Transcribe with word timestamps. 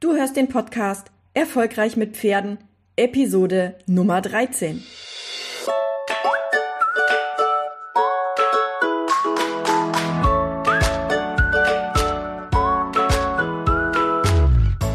Du 0.00 0.14
hörst 0.14 0.36
den 0.36 0.46
Podcast 0.46 1.10
Erfolgreich 1.34 1.96
mit 1.96 2.16
Pferden, 2.16 2.58
Episode 2.94 3.74
Nummer 3.86 4.20
13. 4.20 4.80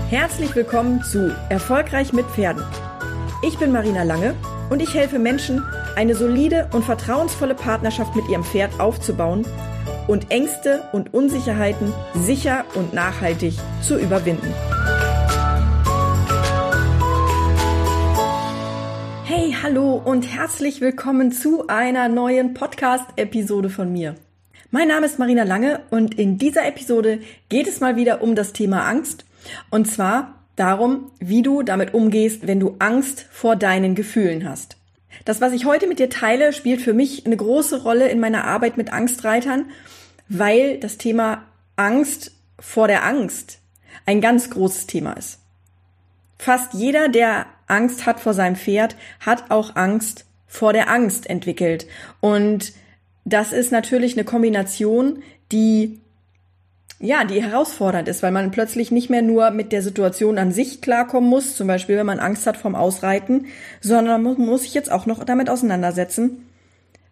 Herzlich 0.07 0.55
willkommen 0.55 1.03
zu 1.03 1.35
Erfolgreich 1.49 2.13
mit 2.13 2.25
Pferden. 2.27 2.63
Ich 3.45 3.57
bin 3.57 3.73
Marina 3.73 4.03
Lange 4.03 4.35
und 4.69 4.81
ich 4.81 4.93
helfe 4.93 5.19
Menschen, 5.19 5.65
eine 5.97 6.15
solide 6.15 6.69
und 6.71 6.85
vertrauensvolle 6.85 7.55
Partnerschaft 7.55 8.15
mit 8.15 8.29
ihrem 8.29 8.45
Pferd 8.45 8.79
aufzubauen 8.79 9.45
und 10.07 10.31
Ängste 10.31 10.87
und 10.93 11.13
Unsicherheiten 11.13 11.91
sicher 12.13 12.63
und 12.75 12.93
nachhaltig 12.93 13.55
zu 13.81 13.97
überwinden. 13.99 14.53
Hallo 19.63 19.93
und 19.95 20.23
herzlich 20.23 20.81
willkommen 20.81 21.31
zu 21.31 21.69
einer 21.69 22.09
neuen 22.09 22.53
Podcast-Episode 22.53 23.69
von 23.69 23.93
mir. 23.93 24.15
Mein 24.71 24.89
Name 24.89 25.05
ist 25.05 25.19
Marina 25.19 25.43
Lange 25.43 25.79
und 25.89 26.15
in 26.19 26.37
dieser 26.37 26.67
Episode 26.67 27.21
geht 27.47 27.69
es 27.69 27.79
mal 27.79 27.95
wieder 27.95 28.21
um 28.21 28.35
das 28.35 28.51
Thema 28.51 28.85
Angst 28.85 29.23
und 29.69 29.89
zwar 29.89 30.43
darum, 30.57 31.11
wie 31.19 31.43
du 31.43 31.63
damit 31.63 31.93
umgehst, 31.93 32.45
wenn 32.45 32.59
du 32.59 32.75
Angst 32.79 33.25
vor 33.31 33.55
deinen 33.55 33.95
Gefühlen 33.95 34.49
hast. 34.49 34.75
Das, 35.23 35.39
was 35.39 35.53
ich 35.53 35.63
heute 35.63 35.87
mit 35.87 35.97
dir 35.97 36.09
teile, 36.09 36.51
spielt 36.51 36.81
für 36.81 36.93
mich 36.93 37.25
eine 37.25 37.37
große 37.37 37.83
Rolle 37.83 38.09
in 38.09 38.19
meiner 38.19 38.43
Arbeit 38.43 38.75
mit 38.75 38.91
Angstreitern, 38.91 39.67
weil 40.27 40.77
das 40.77 40.97
Thema 40.97 41.41
Angst 41.77 42.33
vor 42.59 42.89
der 42.89 43.05
Angst 43.05 43.59
ein 44.05 44.19
ganz 44.19 44.49
großes 44.49 44.87
Thema 44.87 45.13
ist. 45.13 45.39
Fast 46.37 46.73
jeder, 46.73 47.07
der 47.07 47.45
Angst 47.73 48.05
hat 48.05 48.19
vor 48.19 48.33
seinem 48.33 48.55
Pferd, 48.55 48.95
hat 49.19 49.51
auch 49.51 49.75
Angst 49.75 50.25
vor 50.47 50.71
der 50.71 50.89
Angst 50.89 51.29
entwickelt. 51.29 51.87
Und 52.21 52.73
das 53.25 53.51
ist 53.51 53.71
natürlich 53.71 54.13
eine 54.13 54.23
Kombination, 54.23 55.23
die 55.51 55.99
ja, 56.99 57.25
die 57.25 57.43
herausfordernd 57.43 58.07
ist, 58.07 58.23
weil 58.23 58.31
man 58.31 58.51
plötzlich 58.51 58.89
nicht 58.89 59.09
mehr 59.09 59.21
nur 59.21 59.51
mit 59.51 59.73
der 59.73 59.81
Situation 59.81 60.37
an 60.37 60.53
sich 60.53 60.79
klarkommen 60.79 61.29
muss, 61.29 61.57
zum 61.57 61.67
Beispiel 61.67 61.97
wenn 61.97 62.05
man 62.05 62.19
Angst 62.19 62.47
hat 62.47 62.55
vom 62.55 62.75
Ausreiten, 62.75 63.47
sondern 63.81 64.23
man 64.23 64.37
muss 64.37 64.61
sich 64.61 64.73
jetzt 64.73 64.89
auch 64.89 65.05
noch 65.05 65.21
damit 65.25 65.49
auseinandersetzen, 65.49 66.47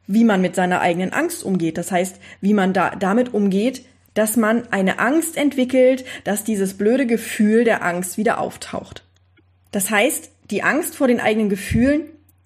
wie 0.07 0.23
man 0.23 0.39
mit 0.39 0.55
seiner 0.55 0.79
eigenen 0.79 1.11
Angst 1.11 1.43
umgeht. 1.43 1.77
Das 1.77 1.91
heißt, 1.91 2.17
wie 2.39 2.53
man 2.53 2.71
da 2.71 2.91
damit 2.91 3.33
umgeht, 3.33 3.83
dass 4.13 4.37
man 4.37 4.71
eine 4.71 4.99
Angst 4.99 5.35
entwickelt, 5.35 6.05
dass 6.23 6.45
dieses 6.45 6.77
blöde 6.77 7.05
Gefühl 7.05 7.65
der 7.65 7.83
Angst 7.83 8.17
wieder 8.17 8.39
auftaucht. 8.39 9.03
Das 9.71 9.89
heißt, 9.89 10.30
die 10.51 10.63
Angst 10.63 10.95
vor 10.95 11.07
den 11.07 11.19
eigenen 11.19 11.49
Gefühlen 11.49 12.03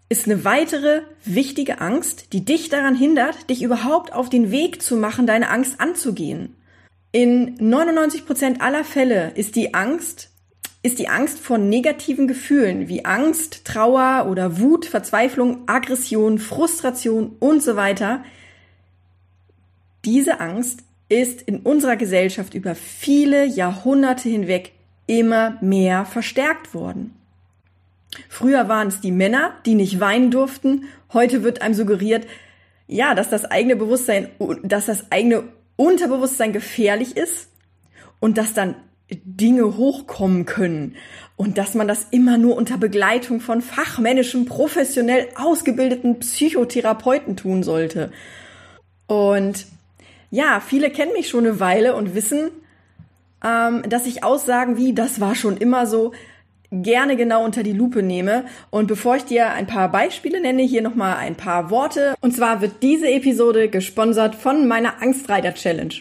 ist 0.08 0.28
eine 0.28 0.45
weitere 0.45 1.02
wichtige 1.25 1.81
Angst, 1.81 2.31
die 2.31 2.45
dich 2.45 2.70
daran 2.70 2.95
hindert, 2.95 3.50
dich 3.50 3.64
überhaupt 3.64 4.14
auf 4.14 4.30
den 4.30 4.52
Weg 4.52 4.81
zu 4.81 4.95
machen, 4.95 5.25
deine 5.25 5.50
Angst 5.50 5.81
anzugehen. 5.81 6.56
In 7.12 7.56
99 7.59 8.25
Prozent 8.25 8.62
aller 8.62 8.84
Fälle 8.84 9.31
ist 9.36 9.56
die 9.56 9.73
Angst 9.73 10.30
ist 10.86 11.00
die 11.00 11.09
Angst 11.09 11.39
vor 11.39 11.58
negativen 11.58 12.28
Gefühlen 12.28 12.88
wie 12.88 13.06
Angst, 13.06 13.66
Trauer 13.66 14.28
oder 14.30 14.59
Wut, 14.59 14.86
Verzweiflung, 14.86 15.64
Aggression, 15.66 16.38
Frustration 16.38 17.38
und 17.40 17.64
so 17.64 17.75
weiter. 17.75 18.23
Diese 20.06 20.40
Angst 20.40 20.81
ist 21.09 21.42
in 21.42 21.62
unserer 21.62 21.95
Gesellschaft 21.95 22.53
über 22.53 22.75
viele 22.75 23.45
Jahrhunderte 23.45 24.30
hinweg 24.30 24.73
immer 25.08 25.58
mehr 25.59 26.06
verstärkt 26.06 26.75
worden. 26.75 27.16
Früher 28.30 28.67
waren 28.67 28.88
es 28.88 29.02
die 29.02 29.11
Männer, 29.11 29.53
die 29.66 29.75
nicht 29.75 29.99
weinen 29.99 30.31
durften. 30.31 30.85
Heute 31.13 31.44
wird 31.44 31.61
einem 31.61 31.73
suggeriert, 31.73 32.27
ja, 32.88 33.16
dass 33.16 33.30
das 33.30 33.45
eigene 33.45 33.75
Bewusstsein, 33.75 34.29
dass 34.63 34.85
das 34.85 35.12
eigene 35.12 35.44
Unterbewusstsein 35.75 36.53
gefährlich 36.53 37.17
ist 37.17 37.50
und 38.19 38.38
dass 38.38 38.53
dann 38.53 38.75
Dinge 39.09 39.78
hochkommen 39.78 40.45
können 40.45 40.95
und 41.35 41.57
dass 41.57 41.75
man 41.75 41.88
das 41.88 42.07
immer 42.12 42.38
nur 42.38 42.56
unter 42.56 42.78
Begleitung 42.78 43.40
von 43.40 43.62
fachmännischen, 43.62 44.45
professionell 44.45 45.28
ausgebildeten 45.35 46.19
Psychotherapeuten 46.19 47.35
tun 47.35 47.61
sollte. 47.61 48.11
Und 49.07 49.67
ja, 50.31 50.59
viele 50.59 50.90
kennen 50.90 51.13
mich 51.13 51.29
schon 51.29 51.45
eine 51.45 51.59
Weile 51.59 51.95
und 51.95 52.16
wissen, 52.16 52.50
ähm, 53.44 53.84
dass 53.88 54.07
ich 54.07 54.23
Aussagen 54.23 54.78
wie, 54.78 54.94
das 54.94 55.19
war 55.19 55.35
schon 55.35 55.57
immer 55.57 55.85
so, 55.85 56.13
gerne 56.84 57.16
genau 57.16 57.44
unter 57.44 57.63
die 57.63 57.74
Lupe 57.74 58.03
nehme. 58.03 58.46
Und 58.69 58.88
bevor 58.88 59.16
ich 59.16 59.25
dir 59.25 59.52
ein 59.52 59.68
paar 59.68 59.91
Beispiele 59.91 60.41
nenne, 60.41 60.63
hier 60.63 60.81
nochmal 60.81 61.18
ein 61.18 61.36
paar 61.36 61.69
Worte. 61.69 62.16
Und 62.22 62.36
zwar 62.36 62.62
wird 62.62 62.81
diese 62.81 63.09
Episode 63.09 63.69
gesponsert 63.69 64.36
von 64.36 64.68
meiner 64.68 65.02
Angstreiter 65.02 65.53
Challenge. 65.53 65.94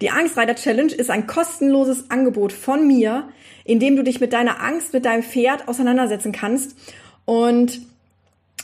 Die 0.00 0.10
Angstreiter 0.10 0.54
Challenge 0.54 0.92
ist 0.92 1.10
ein 1.10 1.26
kostenloses 1.26 2.10
Angebot 2.10 2.52
von 2.52 2.86
mir, 2.86 3.28
in 3.64 3.80
dem 3.80 3.96
du 3.96 4.02
dich 4.02 4.20
mit 4.20 4.32
deiner 4.32 4.62
Angst, 4.62 4.92
mit 4.92 5.04
deinem 5.04 5.22
Pferd 5.22 5.68
auseinandersetzen 5.68 6.32
kannst. 6.32 6.76
Und 7.24 7.80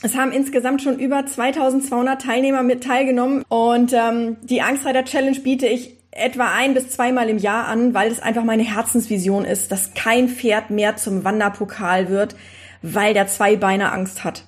es 0.01 0.15
haben 0.15 0.31
insgesamt 0.31 0.81
schon 0.81 0.99
über 0.99 1.25
2200 1.25 2.21
Teilnehmer 2.21 2.63
mit 2.63 2.83
teilgenommen. 2.83 3.43
Und 3.47 3.93
ähm, 3.93 4.37
die 4.41 4.61
Angstreiter 4.61 5.05
Challenge 5.05 5.39
biete 5.39 5.67
ich 5.67 5.97
etwa 6.15 6.51
ein 6.53 6.73
bis 6.73 6.89
zweimal 6.89 7.29
im 7.29 7.37
Jahr 7.37 7.67
an, 7.67 7.93
weil 7.93 8.11
es 8.11 8.21
einfach 8.21 8.43
meine 8.43 8.63
Herzensvision 8.63 9.45
ist, 9.45 9.71
dass 9.71 9.93
kein 9.93 10.29
Pferd 10.29 10.69
mehr 10.69 10.95
zum 10.95 11.23
Wanderpokal 11.23 12.09
wird, 12.09 12.35
weil 12.81 13.13
der 13.13 13.27
Zweibeiner 13.27 13.93
Angst 13.93 14.23
hat. 14.23 14.45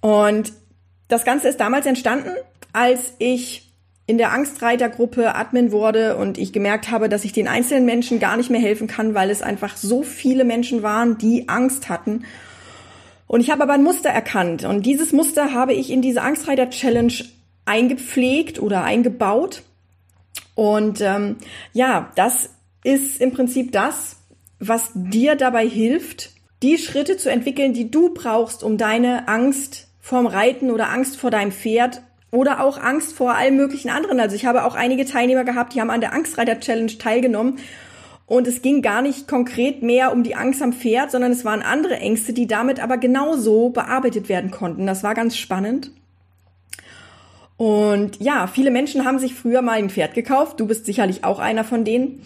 Und 0.00 0.52
das 1.08 1.24
Ganze 1.24 1.48
ist 1.48 1.60
damals 1.60 1.86
entstanden, 1.86 2.30
als 2.72 3.12
ich 3.18 3.72
in 4.06 4.18
der 4.18 4.32
Angstreitergruppe 4.32 5.34
Admin 5.34 5.70
wurde 5.70 6.16
und 6.16 6.38
ich 6.38 6.52
gemerkt 6.52 6.90
habe, 6.90 7.08
dass 7.08 7.24
ich 7.24 7.32
den 7.32 7.46
einzelnen 7.46 7.84
Menschen 7.84 8.18
gar 8.18 8.36
nicht 8.36 8.50
mehr 8.50 8.60
helfen 8.60 8.86
kann, 8.86 9.14
weil 9.14 9.30
es 9.30 9.42
einfach 9.42 9.76
so 9.76 10.02
viele 10.02 10.44
Menschen 10.44 10.82
waren, 10.82 11.18
die 11.18 11.48
Angst 11.48 11.88
hatten. 11.88 12.24
Und 13.26 13.40
ich 13.42 13.50
habe 13.50 13.62
aber 13.62 13.74
ein 13.74 13.82
Muster 13.82 14.08
erkannt 14.08 14.64
und 14.64 14.86
dieses 14.86 15.12
Muster 15.12 15.52
habe 15.52 15.74
ich 15.74 15.90
in 15.90 16.00
diese 16.00 16.22
Angstreiter 16.22 16.70
Challenge 16.70 17.12
eingepflegt 17.66 18.60
oder 18.60 18.82
eingebaut 18.82 19.62
und 20.54 21.00
ähm, 21.00 21.36
ja, 21.72 22.10
das 22.16 22.50
ist 22.82 23.20
im 23.20 23.32
Prinzip 23.32 23.72
das, 23.72 24.16
was 24.58 24.90
dir 24.94 25.36
dabei 25.36 25.68
hilft, 25.68 26.30
die 26.62 26.78
Schritte 26.78 27.16
zu 27.16 27.30
entwickeln, 27.30 27.72
die 27.72 27.90
du 27.90 28.12
brauchst, 28.12 28.64
um 28.64 28.76
deine 28.76 29.28
Angst 29.28 29.88
vorm 30.00 30.26
Reiten 30.26 30.70
oder 30.70 30.90
Angst 30.90 31.16
vor 31.16 31.30
deinem 31.30 31.52
Pferd 31.52 32.02
oder 32.30 32.60
auch 32.62 32.78
Angst 32.78 33.12
vor 33.12 33.34
allen 33.34 33.56
möglichen 33.56 33.90
anderen. 33.90 34.18
Also 34.20 34.34
ich 34.34 34.46
habe 34.46 34.64
auch 34.64 34.74
einige 34.74 35.04
Teilnehmer 35.04 35.44
gehabt, 35.44 35.74
die 35.74 35.80
haben 35.80 35.90
an 35.90 36.00
der 36.00 36.12
Angstreiter 36.12 36.58
Challenge 36.58 36.98
teilgenommen. 36.98 37.58
Und 38.26 38.46
es 38.46 38.60
ging 38.60 38.82
gar 38.82 39.00
nicht 39.00 39.26
konkret 39.26 39.82
mehr 39.82 40.12
um 40.12 40.22
die 40.22 40.34
Angst 40.34 40.60
am 40.60 40.74
Pferd, 40.74 41.10
sondern 41.10 41.32
es 41.32 41.44
waren 41.46 41.62
andere 41.62 41.96
Ängste, 41.96 42.34
die 42.34 42.46
damit 42.46 42.80
aber 42.80 42.98
genauso 42.98 43.70
bearbeitet 43.70 44.28
werden 44.28 44.50
konnten. 44.50 44.86
Das 44.86 45.02
war 45.02 45.14
ganz 45.14 45.36
spannend. 45.36 45.92
Und 47.58 48.22
ja, 48.22 48.46
viele 48.46 48.70
Menschen 48.70 49.04
haben 49.04 49.18
sich 49.18 49.34
früher 49.34 49.62
mal 49.62 49.78
ein 49.78 49.90
Pferd 49.90 50.14
gekauft. 50.14 50.60
Du 50.60 50.66
bist 50.66 50.86
sicherlich 50.86 51.24
auch 51.24 51.40
einer 51.40 51.64
von 51.64 51.84
denen. 51.84 52.22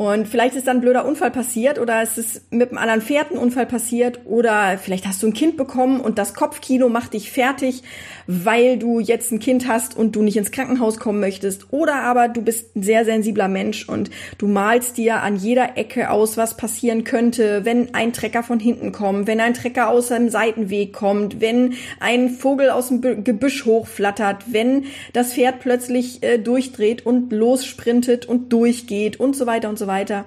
Und 0.00 0.28
vielleicht 0.28 0.54
ist 0.56 0.66
dann 0.66 0.78
ein 0.78 0.80
blöder 0.80 1.04
Unfall 1.04 1.30
passiert 1.30 1.78
oder 1.78 2.00
es 2.00 2.16
ist 2.16 2.50
mit 2.50 2.70
einem 2.70 2.78
anderen 2.78 3.02
Pferd 3.02 3.32
ein 3.32 3.36
Unfall 3.36 3.66
passiert 3.66 4.20
oder 4.24 4.78
vielleicht 4.78 5.06
hast 5.06 5.22
du 5.22 5.26
ein 5.26 5.34
Kind 5.34 5.58
bekommen 5.58 6.00
und 6.00 6.16
das 6.16 6.32
Kopfkino 6.32 6.88
macht 6.88 7.12
dich 7.12 7.30
fertig, 7.30 7.82
weil 8.26 8.78
du 8.78 8.98
jetzt 8.98 9.30
ein 9.30 9.40
Kind 9.40 9.68
hast 9.68 9.94
und 9.94 10.16
du 10.16 10.22
nicht 10.22 10.38
ins 10.38 10.52
Krankenhaus 10.52 10.98
kommen 10.98 11.20
möchtest. 11.20 11.66
Oder 11.70 11.96
aber 11.96 12.28
du 12.28 12.40
bist 12.40 12.74
ein 12.76 12.82
sehr 12.82 13.04
sensibler 13.04 13.48
Mensch 13.48 13.86
und 13.90 14.08
du 14.38 14.48
malst 14.48 14.96
dir 14.96 15.22
an 15.22 15.36
jeder 15.36 15.76
Ecke 15.76 16.08
aus, 16.08 16.38
was 16.38 16.56
passieren 16.56 17.04
könnte, 17.04 17.66
wenn 17.66 17.94
ein 17.94 18.14
Trecker 18.14 18.42
von 18.42 18.58
hinten 18.58 18.92
kommt, 18.92 19.26
wenn 19.26 19.38
ein 19.38 19.52
Trecker 19.52 19.90
aus 19.90 20.10
einem 20.10 20.30
Seitenweg 20.30 20.94
kommt, 20.94 21.42
wenn 21.42 21.74
ein 21.98 22.30
Vogel 22.30 22.70
aus 22.70 22.88
dem 22.88 23.22
Gebüsch 23.22 23.66
hochflattert, 23.66 24.44
wenn 24.50 24.86
das 25.12 25.34
Pferd 25.34 25.60
plötzlich 25.60 26.22
äh, 26.22 26.38
durchdreht 26.38 27.04
und 27.04 27.30
lossprintet 27.34 28.24
und 28.24 28.50
durchgeht 28.50 29.20
und 29.20 29.36
so 29.36 29.44
weiter 29.46 29.68
und 29.68 29.78
so 29.78 29.89
weiter. 29.90 30.24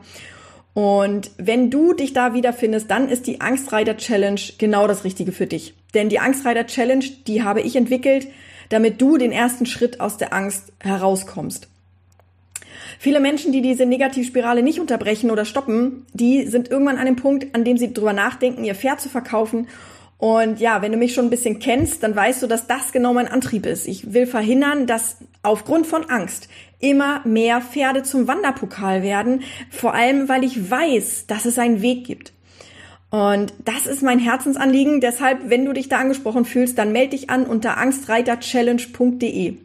Und 0.75 1.31
wenn 1.37 1.71
du 1.71 1.93
dich 1.93 2.13
da 2.13 2.33
wiederfindest, 2.33 2.91
dann 2.91 3.09
ist 3.09 3.25
die 3.25 3.41
Angstreiter 3.41 3.97
Challenge 3.97 4.41
genau 4.57 4.87
das 4.87 5.03
Richtige 5.03 5.31
für 5.31 5.47
dich. 5.47 5.73
Denn 5.93 6.09
die 6.09 6.19
Angstreiter 6.19 6.67
Challenge, 6.67 7.05
die 7.27 7.43
habe 7.43 7.61
ich 7.61 7.75
entwickelt, 7.75 8.27
damit 8.69 9.01
du 9.01 9.17
den 9.17 9.31
ersten 9.31 9.65
Schritt 9.65 9.99
aus 9.99 10.17
der 10.17 10.33
Angst 10.33 10.73
herauskommst. 10.79 11.67
Viele 12.99 13.19
Menschen, 13.19 13.51
die 13.51 13.61
diese 13.61 13.85
Negativspirale 13.85 14.63
nicht 14.63 14.79
unterbrechen 14.79 15.29
oder 15.29 15.45
stoppen, 15.45 16.05
die 16.13 16.45
sind 16.47 16.69
irgendwann 16.69 16.97
an 16.97 17.05
dem 17.05 17.15
Punkt, 17.15 17.53
an 17.53 17.63
dem 17.63 17.77
sie 17.77 17.93
drüber 17.93 18.13
nachdenken, 18.13 18.63
ihr 18.63 18.75
Pferd 18.75 19.01
zu 19.01 19.09
verkaufen 19.09 19.67
Und 20.23 20.61
ja, 20.61 20.81
wenn 20.81 20.93
du 20.93 20.97
mich 20.97 21.13
schon 21.13 21.25
ein 21.25 21.29
bisschen 21.29 21.59
kennst, 21.59 22.01
dann 22.01 22.15
weißt 22.15 22.41
du, 22.41 22.47
dass 22.47 22.65
das 22.65 22.93
genau 22.93 23.11
mein 23.11 23.27
Antrieb 23.27 23.65
ist. 23.65 23.89
Ich 23.89 24.13
will 24.13 24.25
verhindern, 24.25 24.87
dass 24.87 25.17
aufgrund 25.41 25.85
von 25.85 26.09
Angst 26.09 26.47
immer 26.79 27.19
mehr 27.25 27.59
Pferde 27.59 28.03
zum 28.03 28.25
Wanderpokal 28.25 29.03
werden, 29.03 29.41
vor 29.69 29.93
allem 29.93 30.29
weil 30.29 30.45
ich 30.45 30.71
weiß, 30.71 31.27
dass 31.27 31.43
es 31.43 31.59
einen 31.59 31.81
Weg 31.81 32.05
gibt. 32.05 32.31
Und 33.09 33.53
das 33.65 33.85
ist 33.85 34.01
mein 34.01 34.17
Herzensanliegen. 34.17 35.01
Deshalb, 35.01 35.49
wenn 35.49 35.65
du 35.65 35.73
dich 35.73 35.89
da 35.89 35.97
angesprochen 35.97 36.45
fühlst, 36.45 36.77
dann 36.77 36.93
melde 36.93 37.17
dich 37.17 37.29
an 37.29 37.45
unter 37.45 37.77
angstreiterchallenge.de. 37.77 39.57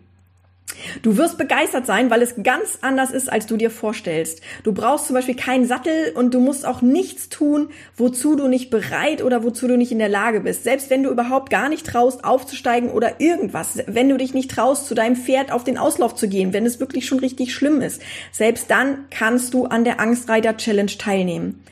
Du 1.03 1.17
wirst 1.17 1.39
begeistert 1.39 1.87
sein, 1.87 2.11
weil 2.11 2.23
es 2.23 2.35
ganz 2.43 2.79
anders 2.81 3.11
ist, 3.11 3.31
als 3.31 3.47
du 3.47 3.57
dir 3.57 3.71
vorstellst. 3.71 4.41
Du 4.63 4.73
brauchst 4.73 5.07
zum 5.07 5.15
Beispiel 5.15 5.37
keinen 5.37 5.67
Sattel 5.67 6.13
und 6.15 6.35
du 6.35 6.41
musst 6.41 6.67
auch 6.67 6.83
nichts 6.83 7.29
tun, 7.29 7.69
wozu 7.97 8.37
du 8.37 8.49
nicht 8.49 8.71
bereit 8.71 9.23
oder 9.23 9.43
wozu 9.43 9.69
du 9.69 9.77
nicht 9.77 9.93
in 9.93 9.99
der 9.99 10.09
Lage 10.09 10.41
bist. 10.41 10.65
Selbst 10.65 10.91
wenn 10.91 11.03
du 11.03 11.11
überhaupt 11.11 11.51
gar 11.51 11.69
nicht 11.69 11.87
traust, 11.87 12.25
aufzusteigen 12.25 12.91
oder 12.91 13.21
irgendwas, 13.21 13.79
wenn 13.87 14.09
du 14.09 14.17
dich 14.17 14.35
nicht 14.35 14.51
traust, 14.51 14.87
zu 14.87 14.95
deinem 14.95 15.17
Pferd 15.17 15.53
auf 15.53 15.65
den 15.65 15.79
Auslauf 15.79 16.15
zu 16.15 16.29
gehen, 16.29 16.53
wenn 16.53 16.67
es 16.67 16.81
wirklich 16.81 17.07
schon 17.07 17.19
richtig 17.21 17.55
schlimm 17.55 17.81
ist, 17.81 18.03
selbst 18.33 18.71
dann 18.71 19.07
kannst 19.11 19.55
du 19.55 19.67
an 19.67 19.85
der 19.85 20.01
Angstreiter 20.01 20.57
Challenge 20.57 20.93
teilnehmen. 20.99 21.63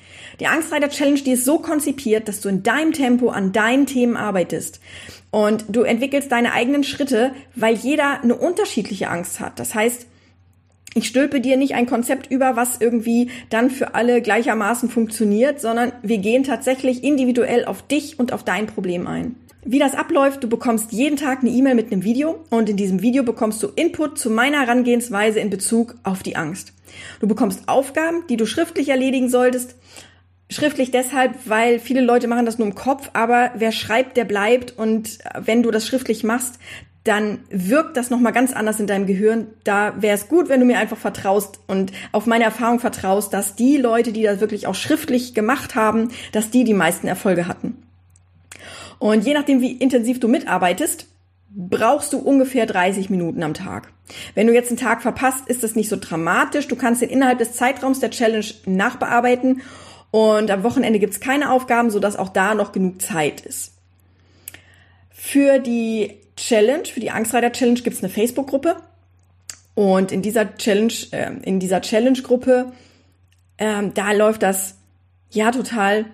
Die 0.41 0.47
Angstreiter 0.47 0.88
Challenge, 0.88 1.21
die 1.21 1.33
ist 1.33 1.44
so 1.44 1.59
konzipiert, 1.59 2.29
dass 2.29 2.41
du 2.41 2.49
in 2.49 2.62
deinem 2.62 2.93
Tempo 2.93 3.31
an 3.31 3.53
deinen 3.53 3.87
Themen 3.87 4.17
arbeitest. 4.17 4.81
Und 5.31 5.65
du 5.69 5.83
entwickelst 5.83 6.31
deine 6.31 6.53
eigenen 6.53 6.85
Schritte, 6.85 7.33
weil 7.55 7.75
jeder 7.75 8.23
eine 8.23 8.35
unterschiedliche 8.35 9.09
Angst 9.09 9.41
hat. 9.41 9.59
Das 9.59 9.75
heißt, 9.75 10.06
ich 10.94 11.09
stülpe 11.09 11.41
dir 11.41 11.59
nicht 11.59 11.75
ein 11.75 11.87
Konzept 11.87 12.31
über, 12.31 12.56
was 12.56 12.81
irgendwie 12.81 13.31
dann 13.50 13.71
für 13.71 13.94
alle 13.94 14.23
gleichermaßen 14.23 14.88
funktioniert, 14.88 15.61
sondern 15.61 15.93
wir 16.03 16.19
gehen 16.19 16.43
tatsächlich 16.43 17.05
individuell 17.05 17.67
auf 17.67 17.83
dich 17.83 18.19
und 18.19 18.33
auf 18.33 18.44
dein 18.44 18.67
Problem 18.67 19.06
ein. 19.06 19.37
Wie 19.62 19.79
das 19.79 19.94
abläuft, 19.94 20.44
du 20.44 20.49
bekommst 20.49 20.93
jeden 20.93 21.17
Tag 21.17 21.41
eine 21.41 21.50
E-Mail 21.50 21.75
mit 21.75 21.91
einem 21.91 22.05
Video 22.05 22.44
und 22.50 22.71
in 22.71 22.77
diesem 22.77 23.03
Video 23.03 23.25
bekommst 23.25 23.62
du 23.62 23.69
Input 23.75 24.17
zu 24.17 24.31
meiner 24.31 24.61
Herangehensweise 24.61 25.41
in 25.41 25.50
Bezug 25.50 25.97
auf 26.05 26.23
die 26.23 26.37
Angst. 26.37 26.73
Du 27.21 27.27
bekommst 27.27 27.69
Aufgaben, 27.69 28.25
die 28.29 28.37
du 28.37 28.47
schriftlich 28.47 28.88
erledigen 28.88 29.29
solltest 29.29 29.75
Schriftlich 30.48 30.93
deshalb, 30.93 31.34
weil 31.46 31.81
viele 31.81 32.00
Leute 32.00 32.28
machen 32.28 32.46
das 32.46 32.58
nur 32.58 32.69
im 32.69 32.75
Kopf, 32.76 33.10
aber 33.14 33.50
wer 33.56 33.72
schreibt, 33.72 34.16
der 34.16 34.25
bleibt 34.25 34.78
und 34.78 35.19
wenn 35.38 35.64
du 35.64 35.72
das 35.72 35.87
schriftlich 35.87 36.22
machst, 36.22 36.60
dann 37.02 37.40
wirkt 37.50 37.96
das 37.96 38.10
nochmal 38.10 38.32
ganz 38.32 38.52
anders 38.52 38.81
in 38.81 38.87
deinem 38.87 39.06
Gehirn. 39.06 39.48
Da 39.64 39.94
wäre 40.00 40.14
es 40.14 40.28
gut, 40.28 40.48
wenn 40.48 40.60
du 40.60 40.66
mir 40.66 40.78
einfach 40.78 40.96
vertraust 40.96 41.60
und 41.66 41.93
auf 42.12 42.26
meine 42.26 42.44
Erfahrung 42.44 42.81
vertraust, 42.81 43.32
dass 43.32 43.54
die 43.54 43.76
Leute, 43.76 44.12
die 44.12 44.22
das 44.22 44.40
wirklich 44.40 44.66
auch 44.66 44.75
schriftlich 44.75 45.34
gemacht 45.34 45.75
haben, 45.75 46.10
dass 46.32 46.50
die 46.50 46.64
die 46.64 46.75
meisten 46.75 47.06
Erfolge 47.06 47.46
hatten. 47.46 47.82
Und 48.99 49.25
je 49.25 49.34
nachdem, 49.34 49.60
wie 49.60 49.72
intensiv 49.72 50.20
du 50.20 50.28
mitarbeitest, 50.28 51.06
brauchst 51.50 52.12
du 52.12 52.19
ungefähr 52.19 52.66
30 52.66 53.08
Minuten 53.08 53.42
am 53.42 53.54
Tag. 53.54 53.92
Wenn 54.34 54.46
du 54.46 54.54
jetzt 54.54 54.69
einen 54.69 54.78
Tag 54.78 55.02
verpasst, 55.02 55.49
ist 55.49 55.62
das 55.62 55.75
nicht 55.75 55.88
so 55.88 55.96
dramatisch. 55.99 56.69
Du 56.69 56.76
kannst 56.76 57.02
den 57.02 57.10
innerhalb 57.10 57.38
des 57.38 57.52
Zeitraums 57.52 58.00
der 58.00 58.10
Challenge 58.10 58.46
nachbearbeiten 58.66 59.62
und 60.11 60.50
am 60.50 60.62
Wochenende 60.62 60.99
gibt's 60.99 61.20
keine 61.20 61.50
Aufgaben, 61.50 61.91
sodass 61.91 62.17
auch 62.17 62.29
da 62.29 62.55
noch 62.55 62.73
genug 62.73 63.03
Zeit 63.03 63.41
ist. 63.41 63.73
Für 65.11 65.58
die 65.58 66.14
Challenge, 66.37 66.85
für 66.85 67.00
die 67.00 67.11
Angstreiter 67.11 67.53
Challenge 67.53 67.81
gibt's 67.81 68.03
eine 68.03 68.12
Facebook-Gruppe. 68.12 68.76
Und 69.75 70.12
in 70.12 70.23
dieser 70.23 70.56
Challenge, 70.56 70.93
äh, 71.11 71.32
in 71.43 71.61
dieser 71.61 71.82
Challenge-Gruppe, 71.82 72.73
ähm, 73.58 73.93
da 73.94 74.12
läuft 74.12 74.43
das 74.43 74.76
ja 75.31 75.50
total, 75.50 76.06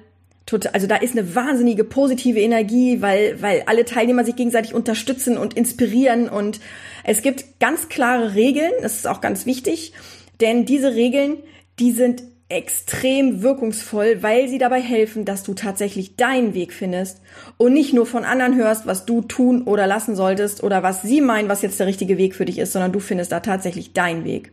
total, 0.47 0.73
also 0.73 0.87
da 0.87 0.97
ist 0.97 1.17
eine 1.17 1.35
wahnsinnige 1.35 1.85
positive 1.85 2.41
Energie, 2.41 3.03
weil, 3.03 3.41
weil 3.41 3.63
alle 3.67 3.85
Teilnehmer 3.85 4.25
sich 4.25 4.35
gegenseitig 4.35 4.75
unterstützen 4.75 5.39
und 5.39 5.55
inspirieren 5.55 6.29
und 6.29 6.61
es 7.05 7.23
gibt 7.23 7.61
ganz 7.61 7.89
klare 7.89 8.35
Regeln, 8.35 8.73
das 8.81 8.97
ist 8.97 9.07
auch 9.07 9.21
ganz 9.21 9.47
wichtig, 9.47 9.93
denn 10.41 10.65
diese 10.65 10.95
Regeln, 10.95 11.37
die 11.79 11.93
sind 11.93 12.23
extrem 12.53 13.43
wirkungsvoll, 13.43 14.23
weil 14.23 14.49
sie 14.49 14.59
dabei 14.59 14.81
helfen, 14.81 15.25
dass 15.25 15.43
du 15.43 15.55
tatsächlich 15.55 16.17
deinen 16.17 16.55
Weg 16.55 16.73
findest 16.73 17.21
und 17.57 17.73
nicht 17.73 17.93
nur 17.93 18.07
von 18.07 18.25
anderen 18.25 18.57
hörst, 18.57 18.87
was 18.87 19.07
du 19.07 19.23
tun 19.23 19.63
oder 19.63 19.87
lassen 19.87 20.15
solltest 20.15 20.63
oder 20.63 20.83
was 20.83 21.03
sie 21.03 21.21
meinen, 21.21 21.49
was 21.49 21.63
jetzt 21.63 21.81
der 21.81 21.87
richtige 21.87 22.19
Weg 22.19 22.35
für 22.35 22.45
dich 22.45 22.59
ist, 22.59 22.73
sondern 22.73 22.93
du 22.93 23.01
findest 23.01 23.33
da 23.33 23.41
tatsächlich 23.41 23.93
deinen 23.93 24.25
Weg. 24.25 24.53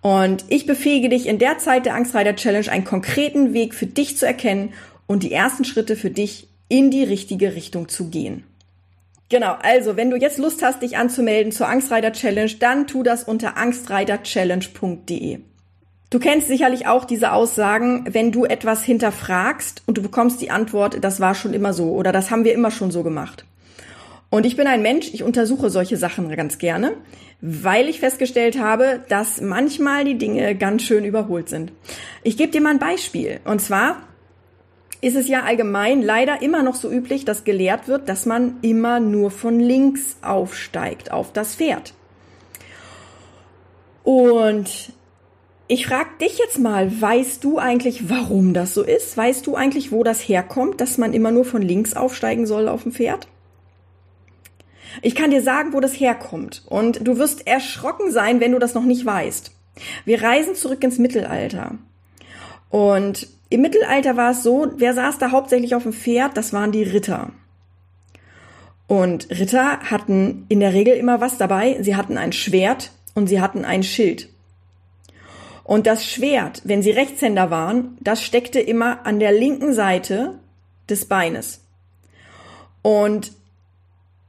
Und 0.00 0.44
ich 0.48 0.66
befähige 0.66 1.08
dich 1.08 1.26
in 1.26 1.38
der 1.38 1.58
Zeit 1.58 1.86
der 1.86 1.94
Angstreiter 1.94 2.36
Challenge 2.36 2.70
einen 2.70 2.84
konkreten 2.84 3.52
Weg 3.52 3.74
für 3.74 3.86
dich 3.86 4.16
zu 4.16 4.26
erkennen 4.26 4.72
und 5.06 5.22
die 5.22 5.32
ersten 5.32 5.64
Schritte 5.64 5.96
für 5.96 6.10
dich 6.10 6.48
in 6.68 6.90
die 6.90 7.04
richtige 7.04 7.54
Richtung 7.54 7.88
zu 7.88 8.08
gehen. 8.08 8.44
Genau, 9.30 9.56
also 9.60 9.96
wenn 9.96 10.10
du 10.10 10.16
jetzt 10.16 10.38
Lust 10.38 10.62
hast, 10.62 10.82
dich 10.82 10.96
anzumelden 10.96 11.52
zur 11.52 11.68
Angstreiter 11.68 12.12
Challenge, 12.12 12.52
dann 12.60 12.86
tu 12.86 13.02
das 13.02 13.24
unter 13.24 13.56
angstreiterchallenge.de. 13.56 15.40
Du 16.10 16.18
kennst 16.18 16.48
sicherlich 16.48 16.86
auch 16.86 17.04
diese 17.04 17.32
Aussagen, 17.32 18.06
wenn 18.10 18.32
du 18.32 18.46
etwas 18.46 18.82
hinterfragst 18.82 19.82
und 19.86 19.98
du 19.98 20.02
bekommst 20.02 20.40
die 20.40 20.50
Antwort, 20.50 21.04
das 21.04 21.20
war 21.20 21.34
schon 21.34 21.52
immer 21.52 21.74
so 21.74 21.92
oder 21.92 22.12
das 22.12 22.30
haben 22.30 22.44
wir 22.44 22.54
immer 22.54 22.70
schon 22.70 22.90
so 22.90 23.02
gemacht. 23.02 23.44
Und 24.30 24.46
ich 24.46 24.56
bin 24.56 24.66
ein 24.66 24.82
Mensch, 24.82 25.10
ich 25.12 25.22
untersuche 25.22 25.68
solche 25.68 25.96
Sachen 25.96 26.34
ganz 26.34 26.58
gerne, 26.58 26.94
weil 27.40 27.88
ich 27.88 28.00
festgestellt 28.00 28.58
habe, 28.58 29.00
dass 29.08 29.40
manchmal 29.40 30.04
die 30.04 30.18
Dinge 30.18 30.54
ganz 30.54 30.82
schön 30.82 31.04
überholt 31.04 31.48
sind. 31.48 31.72
Ich 32.22 32.36
gebe 32.36 32.52
dir 32.52 32.60
mal 32.60 32.70
ein 32.70 32.78
Beispiel. 32.78 33.40
Und 33.44 33.60
zwar 33.60 34.02
ist 35.00 35.16
es 35.16 35.28
ja 35.28 35.42
allgemein 35.42 36.02
leider 36.02 36.42
immer 36.42 36.62
noch 36.62 36.74
so 36.74 36.90
üblich, 36.90 37.24
dass 37.24 37.44
gelehrt 37.44 37.86
wird, 37.86 38.08
dass 38.08 38.26
man 38.26 38.56
immer 38.62 38.98
nur 38.98 39.30
von 39.30 39.60
links 39.60 40.16
aufsteigt 40.22 41.12
auf 41.12 41.32
das 41.32 41.54
Pferd. 41.54 41.94
Und 44.04 44.92
ich 45.68 45.86
frag 45.86 46.18
dich 46.18 46.38
jetzt 46.38 46.58
mal, 46.58 47.00
weißt 47.00 47.44
du 47.44 47.58
eigentlich, 47.58 48.08
warum 48.08 48.54
das 48.54 48.72
so 48.72 48.82
ist? 48.82 49.14
Weißt 49.16 49.46
du 49.46 49.54
eigentlich, 49.54 49.92
wo 49.92 50.02
das 50.02 50.20
herkommt, 50.20 50.80
dass 50.80 50.96
man 50.96 51.12
immer 51.12 51.30
nur 51.30 51.44
von 51.44 51.60
links 51.60 51.94
aufsteigen 51.94 52.46
soll 52.46 52.68
auf 52.68 52.84
dem 52.84 52.92
Pferd? 52.92 53.28
Ich 55.02 55.14
kann 55.14 55.30
dir 55.30 55.42
sagen, 55.42 55.74
wo 55.74 55.80
das 55.80 55.92
herkommt. 55.92 56.62
Und 56.66 57.06
du 57.06 57.18
wirst 57.18 57.46
erschrocken 57.46 58.10
sein, 58.10 58.40
wenn 58.40 58.52
du 58.52 58.58
das 58.58 58.74
noch 58.74 58.84
nicht 58.84 59.04
weißt. 59.04 59.52
Wir 60.06 60.22
reisen 60.22 60.54
zurück 60.54 60.82
ins 60.82 60.98
Mittelalter. 60.98 61.74
Und 62.70 63.28
im 63.50 63.60
Mittelalter 63.60 64.16
war 64.16 64.30
es 64.30 64.42
so, 64.42 64.72
wer 64.76 64.94
saß 64.94 65.18
da 65.18 65.30
hauptsächlich 65.30 65.74
auf 65.74 65.82
dem 65.82 65.92
Pferd? 65.92 66.36
Das 66.36 66.54
waren 66.54 66.72
die 66.72 66.82
Ritter. 66.82 67.30
Und 68.86 69.28
Ritter 69.30 69.80
hatten 69.80 70.46
in 70.48 70.60
der 70.60 70.72
Regel 70.72 70.94
immer 70.94 71.20
was 71.20 71.36
dabei. 71.36 71.76
Sie 71.82 71.94
hatten 71.94 72.16
ein 72.16 72.32
Schwert 72.32 72.90
und 73.14 73.26
sie 73.26 73.42
hatten 73.42 73.66
ein 73.66 73.82
Schild. 73.82 74.30
Und 75.68 75.86
das 75.86 76.06
Schwert, 76.06 76.62
wenn 76.64 76.82
sie 76.82 76.92
Rechtshänder 76.92 77.50
waren, 77.50 77.98
das 78.00 78.22
steckte 78.22 78.58
immer 78.58 79.04
an 79.04 79.20
der 79.20 79.32
linken 79.32 79.74
Seite 79.74 80.38
des 80.88 81.04
Beines. 81.04 81.60
Und 82.80 83.32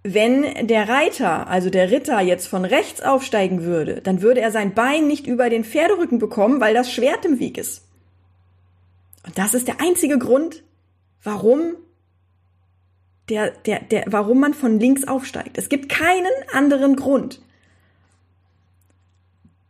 wenn 0.04 0.68
der 0.68 0.90
Reiter, 0.90 1.48
also 1.48 1.70
der 1.70 1.92
Ritter, 1.92 2.20
jetzt 2.20 2.48
von 2.48 2.66
rechts 2.66 3.00
aufsteigen 3.00 3.64
würde, 3.64 4.02
dann 4.02 4.22
würde 4.22 4.42
er 4.42 4.52
sein 4.52 4.74
Bein 4.74 5.08
nicht 5.08 5.28
über 5.28 5.50
den 5.50 5.64
Pferderücken 5.64 6.20
bekommen, 6.20 6.60
weil 6.60 6.74
das 6.74 6.92
Schwert 6.92 7.24
im 7.24 7.40
Weg 7.40 7.58
ist. 7.58 7.86
Und 9.26 9.38
das 9.38 9.54
ist 9.54 9.70
der 9.70 9.80
einzige 9.80 10.18
Grund, 10.18 10.62
warum 11.24 11.76
der, 13.30 13.52
der, 13.52 13.80
der, 13.80 14.04
warum 14.08 14.42
man 14.42 14.54
von 14.54 14.78
links 14.78 15.08
aufsteigt. 15.08 15.58
Es 15.58 15.70
gibt 15.70 15.88
keinen 15.88 16.26
anderen 16.52 16.98
Grund. 16.98 17.42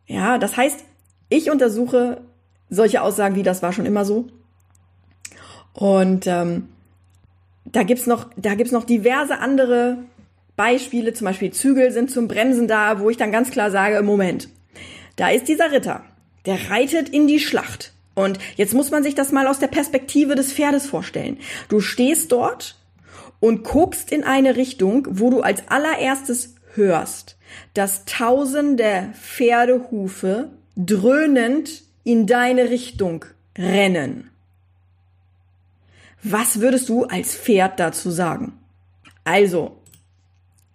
Ja, 0.07 0.39
das 0.39 0.57
heißt, 0.57 0.88
ich 1.29 1.49
untersuche 1.49 2.21
solche 2.69 3.01
Aussagen 3.01 3.35
wie 3.35 3.43
das 3.43 3.61
war 3.61 3.73
schon 3.73 3.85
immer 3.85 4.05
so. 4.05 4.27
Und 5.73 6.27
ähm, 6.27 6.69
da 7.65 7.83
gibt's 7.83 8.07
noch, 8.07 8.27
da 8.35 8.55
gibt's 8.55 8.71
noch 8.71 8.83
diverse 8.83 9.39
andere 9.39 9.97
Beispiele, 10.55 11.13
zum 11.13 11.25
Beispiel 11.25 11.51
Zügel 11.51 11.91
sind 11.91 12.11
zum 12.11 12.27
Bremsen 12.27 12.67
da, 12.67 12.99
wo 12.99 13.09
ich 13.09 13.17
dann 13.17 13.31
ganz 13.31 13.51
klar 13.51 13.71
sage, 13.71 14.01
Moment, 14.01 14.49
da 15.15 15.29
ist 15.29 15.47
dieser 15.47 15.71
Ritter, 15.71 16.03
der 16.45 16.69
reitet 16.69 17.09
in 17.09 17.27
die 17.27 17.39
Schlacht. 17.39 17.93
Und 18.15 18.39
jetzt 18.57 18.73
muss 18.73 18.91
man 18.91 19.03
sich 19.03 19.15
das 19.15 19.31
mal 19.31 19.47
aus 19.47 19.59
der 19.59 19.67
Perspektive 19.67 20.35
des 20.35 20.51
Pferdes 20.51 20.87
vorstellen. 20.87 21.37
Du 21.69 21.79
stehst 21.79 22.31
dort 22.31 22.75
und 23.39 23.63
guckst 23.63 24.11
in 24.11 24.25
eine 24.25 24.57
Richtung, 24.57 25.07
wo 25.09 25.29
du 25.29 25.41
als 25.41 25.63
allererstes 25.69 26.55
hörst, 26.73 27.37
dass 27.73 28.03
tausende 28.05 29.13
Pferdehufe 29.13 30.49
dröhnend 30.79 31.83
in 32.03 32.25
deine 32.25 32.69
Richtung 32.69 33.25
rennen. 33.57 34.31
Was 36.23 36.61
würdest 36.61 36.89
du 36.89 37.03
als 37.03 37.35
Pferd 37.35 37.79
dazu 37.79 38.09
sagen? 38.09 38.53
Also, 39.23 39.77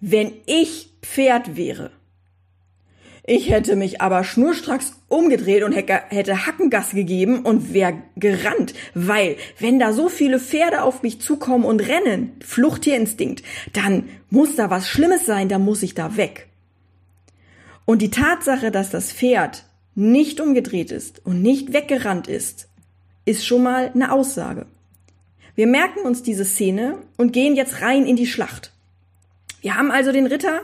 wenn 0.00 0.32
ich 0.46 0.90
Pferd 1.02 1.56
wäre, 1.56 1.90
Ich 3.26 3.48
hätte 3.48 3.74
mich 3.74 4.02
aber 4.02 4.22
schnurstracks 4.22 5.00
umgedreht 5.08 5.62
und 5.62 5.72
hätte 5.72 6.46
Hackengas 6.46 6.90
gegeben 6.90 7.40
und 7.40 7.72
wäre 7.72 8.02
gerannt, 8.16 8.74
weil 8.92 9.36
wenn 9.58 9.78
da 9.78 9.94
so 9.94 10.10
viele 10.10 10.38
Pferde 10.38 10.82
auf 10.82 11.02
mich 11.02 11.22
zukommen 11.22 11.64
und 11.64 11.80
rennen, 11.80 12.32
Fluchttierinstinkt, 12.44 13.42
dann 13.72 14.10
muss 14.28 14.56
da 14.56 14.68
was 14.68 14.90
Schlimmes 14.90 15.24
sein, 15.24 15.48
dann 15.48 15.64
muss 15.64 15.82
ich 15.82 15.94
da 15.94 16.18
weg. 16.18 16.48
Und 17.86 18.02
die 18.02 18.10
Tatsache, 18.10 18.70
dass 18.70 18.90
das 18.90 19.10
Pferd 19.10 19.64
nicht 19.94 20.40
umgedreht 20.40 20.90
ist 20.90 21.24
und 21.24 21.42
nicht 21.42 21.72
weggerannt 21.72 22.26
ist, 22.26 22.68
ist 23.24 23.46
schon 23.46 23.62
mal 23.62 23.90
eine 23.94 24.12
Aussage. 24.12 24.66
Wir 25.54 25.66
merken 25.66 26.00
uns 26.00 26.22
diese 26.22 26.44
Szene 26.44 26.98
und 27.16 27.32
gehen 27.32 27.54
jetzt 27.54 27.80
rein 27.80 28.06
in 28.06 28.16
die 28.16 28.26
Schlacht. 28.26 28.72
Wir 29.60 29.76
haben 29.76 29.90
also 29.90 30.12
den 30.12 30.26
Ritter, 30.26 30.60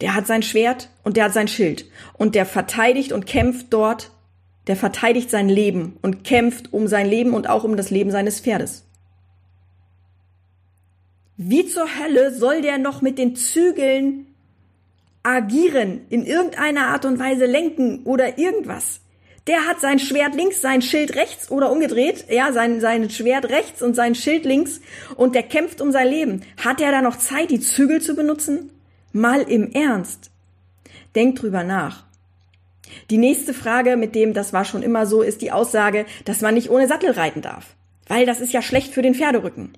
der 0.00 0.14
hat 0.14 0.26
sein 0.26 0.42
Schwert 0.42 0.88
und 1.04 1.16
der 1.16 1.24
hat 1.24 1.34
sein 1.34 1.48
Schild 1.48 1.84
und 2.14 2.34
der 2.34 2.46
verteidigt 2.46 3.12
und 3.12 3.26
kämpft 3.26 3.66
dort, 3.70 4.10
der 4.66 4.76
verteidigt 4.76 5.30
sein 5.30 5.48
Leben 5.48 5.98
und 6.00 6.24
kämpft 6.24 6.72
um 6.72 6.86
sein 6.86 7.06
Leben 7.06 7.34
und 7.34 7.48
auch 7.48 7.64
um 7.64 7.76
das 7.76 7.90
Leben 7.90 8.10
seines 8.10 8.40
Pferdes. 8.40 8.84
Wie 11.36 11.66
zur 11.66 11.86
Hölle 11.98 12.34
soll 12.34 12.62
der 12.62 12.78
noch 12.78 13.02
mit 13.02 13.18
den 13.18 13.36
Zügeln 13.36 14.26
agieren, 15.22 16.02
in 16.08 16.24
irgendeiner 16.24 16.88
Art 16.88 17.04
und 17.04 17.18
Weise 17.18 17.46
lenken 17.46 18.02
oder 18.04 18.38
irgendwas? 18.38 19.00
Der 19.46 19.66
hat 19.66 19.80
sein 19.80 19.98
Schwert 19.98 20.34
links, 20.34 20.60
sein 20.60 20.82
Schild 20.82 21.16
rechts 21.16 21.50
oder 21.50 21.72
umgedreht, 21.72 22.26
ja, 22.28 22.52
sein, 22.52 22.80
sein 22.80 23.10
Schwert 23.10 23.48
rechts 23.48 23.82
und 23.82 23.96
sein 23.96 24.14
Schild 24.14 24.44
links 24.44 24.80
und 25.16 25.34
der 25.34 25.42
kämpft 25.42 25.80
um 25.80 25.92
sein 25.92 26.08
Leben. 26.08 26.42
Hat 26.62 26.80
er 26.80 26.92
da 26.92 27.02
noch 27.02 27.16
Zeit, 27.16 27.50
die 27.50 27.60
Zügel 27.60 28.00
zu 28.00 28.14
benutzen? 28.14 28.70
Mal 29.12 29.42
im 29.42 29.72
Ernst. 29.72 30.30
Denkt 31.14 31.42
drüber 31.42 31.64
nach. 31.64 32.04
Die 33.08 33.18
nächste 33.18 33.54
Frage, 33.54 33.96
mit 33.96 34.14
dem 34.14 34.34
das 34.34 34.52
war 34.52 34.64
schon 34.64 34.82
immer 34.82 35.06
so, 35.06 35.22
ist 35.22 35.42
die 35.42 35.52
Aussage, 35.52 36.06
dass 36.24 36.42
man 36.42 36.54
nicht 36.54 36.70
ohne 36.70 36.86
Sattel 36.86 37.10
reiten 37.10 37.42
darf. 37.42 37.74
Weil 38.06 38.26
das 38.26 38.40
ist 38.40 38.52
ja 38.52 38.62
schlecht 38.62 38.92
für 38.92 39.02
den 39.02 39.14
Pferderücken. 39.14 39.72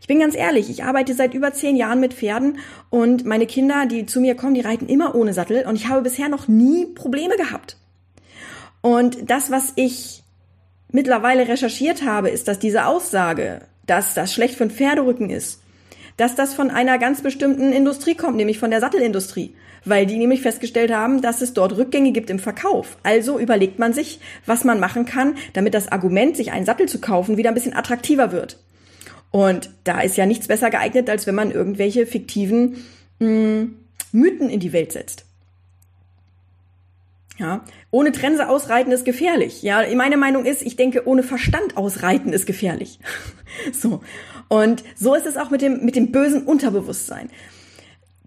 Ich 0.00 0.06
bin 0.06 0.18
ganz 0.18 0.34
ehrlich, 0.34 0.70
ich 0.70 0.84
arbeite 0.84 1.14
seit 1.14 1.34
über 1.34 1.52
zehn 1.52 1.76
Jahren 1.76 2.00
mit 2.00 2.14
Pferden 2.14 2.58
und 2.90 3.24
meine 3.24 3.46
Kinder, 3.46 3.86
die 3.86 4.06
zu 4.06 4.20
mir 4.20 4.34
kommen, 4.34 4.54
die 4.54 4.60
reiten 4.60 4.88
immer 4.88 5.14
ohne 5.14 5.32
Sattel 5.32 5.64
und 5.66 5.76
ich 5.76 5.88
habe 5.88 6.02
bisher 6.02 6.28
noch 6.28 6.48
nie 6.48 6.86
Probleme 6.86 7.36
gehabt. 7.36 7.76
Und 8.80 9.30
das, 9.30 9.50
was 9.50 9.72
ich 9.76 10.22
mittlerweile 10.92 11.48
recherchiert 11.48 12.04
habe, 12.04 12.30
ist, 12.30 12.48
dass 12.48 12.58
diese 12.58 12.86
Aussage, 12.86 13.62
dass 13.86 14.14
das 14.14 14.32
schlecht 14.32 14.54
für 14.56 14.66
den 14.66 14.70
Pferderücken 14.70 15.30
ist, 15.30 15.60
dass 16.16 16.34
das 16.34 16.54
von 16.54 16.70
einer 16.70 16.98
ganz 16.98 17.20
bestimmten 17.22 17.72
Industrie 17.72 18.14
kommt, 18.14 18.36
nämlich 18.36 18.58
von 18.58 18.70
der 18.70 18.80
Sattelindustrie, 18.80 19.54
weil 19.84 20.06
die 20.06 20.16
nämlich 20.16 20.42
festgestellt 20.42 20.92
haben, 20.92 21.20
dass 21.20 21.42
es 21.42 21.52
dort 21.52 21.76
Rückgänge 21.76 22.12
gibt 22.12 22.30
im 22.30 22.38
Verkauf. 22.38 22.96
Also 23.02 23.38
überlegt 23.38 23.78
man 23.78 23.92
sich, 23.92 24.20
was 24.46 24.64
man 24.64 24.80
machen 24.80 25.04
kann, 25.04 25.36
damit 25.52 25.74
das 25.74 25.88
Argument, 25.92 26.36
sich 26.36 26.52
einen 26.52 26.66
Sattel 26.66 26.88
zu 26.88 27.00
kaufen, 27.00 27.36
wieder 27.36 27.50
ein 27.50 27.54
bisschen 27.54 27.76
attraktiver 27.76 28.32
wird. 28.32 28.58
Und 29.36 29.68
da 29.84 30.00
ist 30.00 30.16
ja 30.16 30.24
nichts 30.24 30.48
besser 30.48 30.70
geeignet, 30.70 31.10
als 31.10 31.26
wenn 31.26 31.34
man 31.34 31.50
irgendwelche 31.50 32.06
fiktiven 32.06 32.86
mh, 33.18 33.26
hm, 33.28 33.74
Mythen 34.10 34.48
in 34.48 34.60
die 34.60 34.72
Welt 34.72 34.92
setzt. 34.92 35.26
Ja, 37.36 37.62
ohne 37.90 38.12
Trense 38.12 38.48
ausreiten 38.48 38.92
ist 38.92 39.04
gefährlich. 39.04 39.62
Ja, 39.62 39.82
meine 39.94 40.16
Meinung 40.16 40.46
ist, 40.46 40.62
ich 40.62 40.76
denke, 40.76 41.06
ohne 41.06 41.22
Verstand 41.22 41.76
ausreiten 41.76 42.32
ist 42.32 42.46
gefährlich. 42.46 42.98
so. 43.74 44.00
Und 44.48 44.82
so 44.94 45.14
ist 45.14 45.26
es 45.26 45.36
auch 45.36 45.50
mit 45.50 45.60
dem, 45.60 45.84
mit 45.84 45.96
dem 45.96 46.12
bösen 46.12 46.44
Unterbewusstsein 46.44 47.28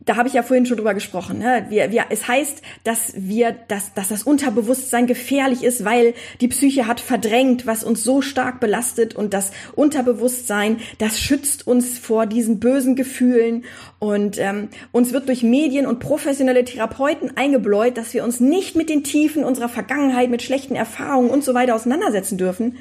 da 0.05 0.15
habe 0.15 0.27
ich 0.27 0.33
ja 0.33 0.43
vorhin 0.43 0.65
schon 0.65 0.77
drüber 0.77 0.93
gesprochen. 0.93 1.39
Ne? 1.39 1.65
Wir, 1.69 1.91
wir, 1.91 2.05
es 2.09 2.27
heißt, 2.27 2.61
dass 2.83 3.13
wir, 3.15 3.55
dass, 3.67 3.93
dass 3.93 4.07
das 4.07 4.23
Unterbewusstsein 4.23 5.07
gefährlich 5.07 5.63
ist, 5.63 5.83
weil 5.83 6.13
die 6.41 6.47
Psyche 6.47 6.87
hat 6.87 6.99
verdrängt, 6.99 7.67
was 7.67 7.83
uns 7.83 8.03
so 8.03 8.21
stark 8.21 8.59
belastet 8.59 9.15
und 9.15 9.33
das 9.33 9.51
Unterbewusstsein, 9.75 10.77
das 10.97 11.19
schützt 11.19 11.67
uns 11.67 11.99
vor 11.99 12.25
diesen 12.25 12.59
bösen 12.59 12.95
Gefühlen 12.95 13.65
und 13.99 14.37
ähm, 14.39 14.69
uns 14.91 15.11
wird 15.11 15.27
durch 15.27 15.43
Medien 15.43 15.85
und 15.85 15.99
professionelle 15.99 16.63
Therapeuten 16.63 17.35
eingebläut, 17.35 17.97
dass 17.97 18.13
wir 18.13 18.23
uns 18.23 18.39
nicht 18.39 18.75
mit 18.75 18.89
den 18.89 19.03
Tiefen 19.03 19.43
unserer 19.43 19.69
Vergangenheit, 19.69 20.29
mit 20.29 20.41
schlechten 20.41 20.75
Erfahrungen 20.75 21.29
und 21.29 21.43
so 21.43 21.53
weiter 21.53 21.75
auseinandersetzen 21.75 22.37
dürfen, 22.37 22.77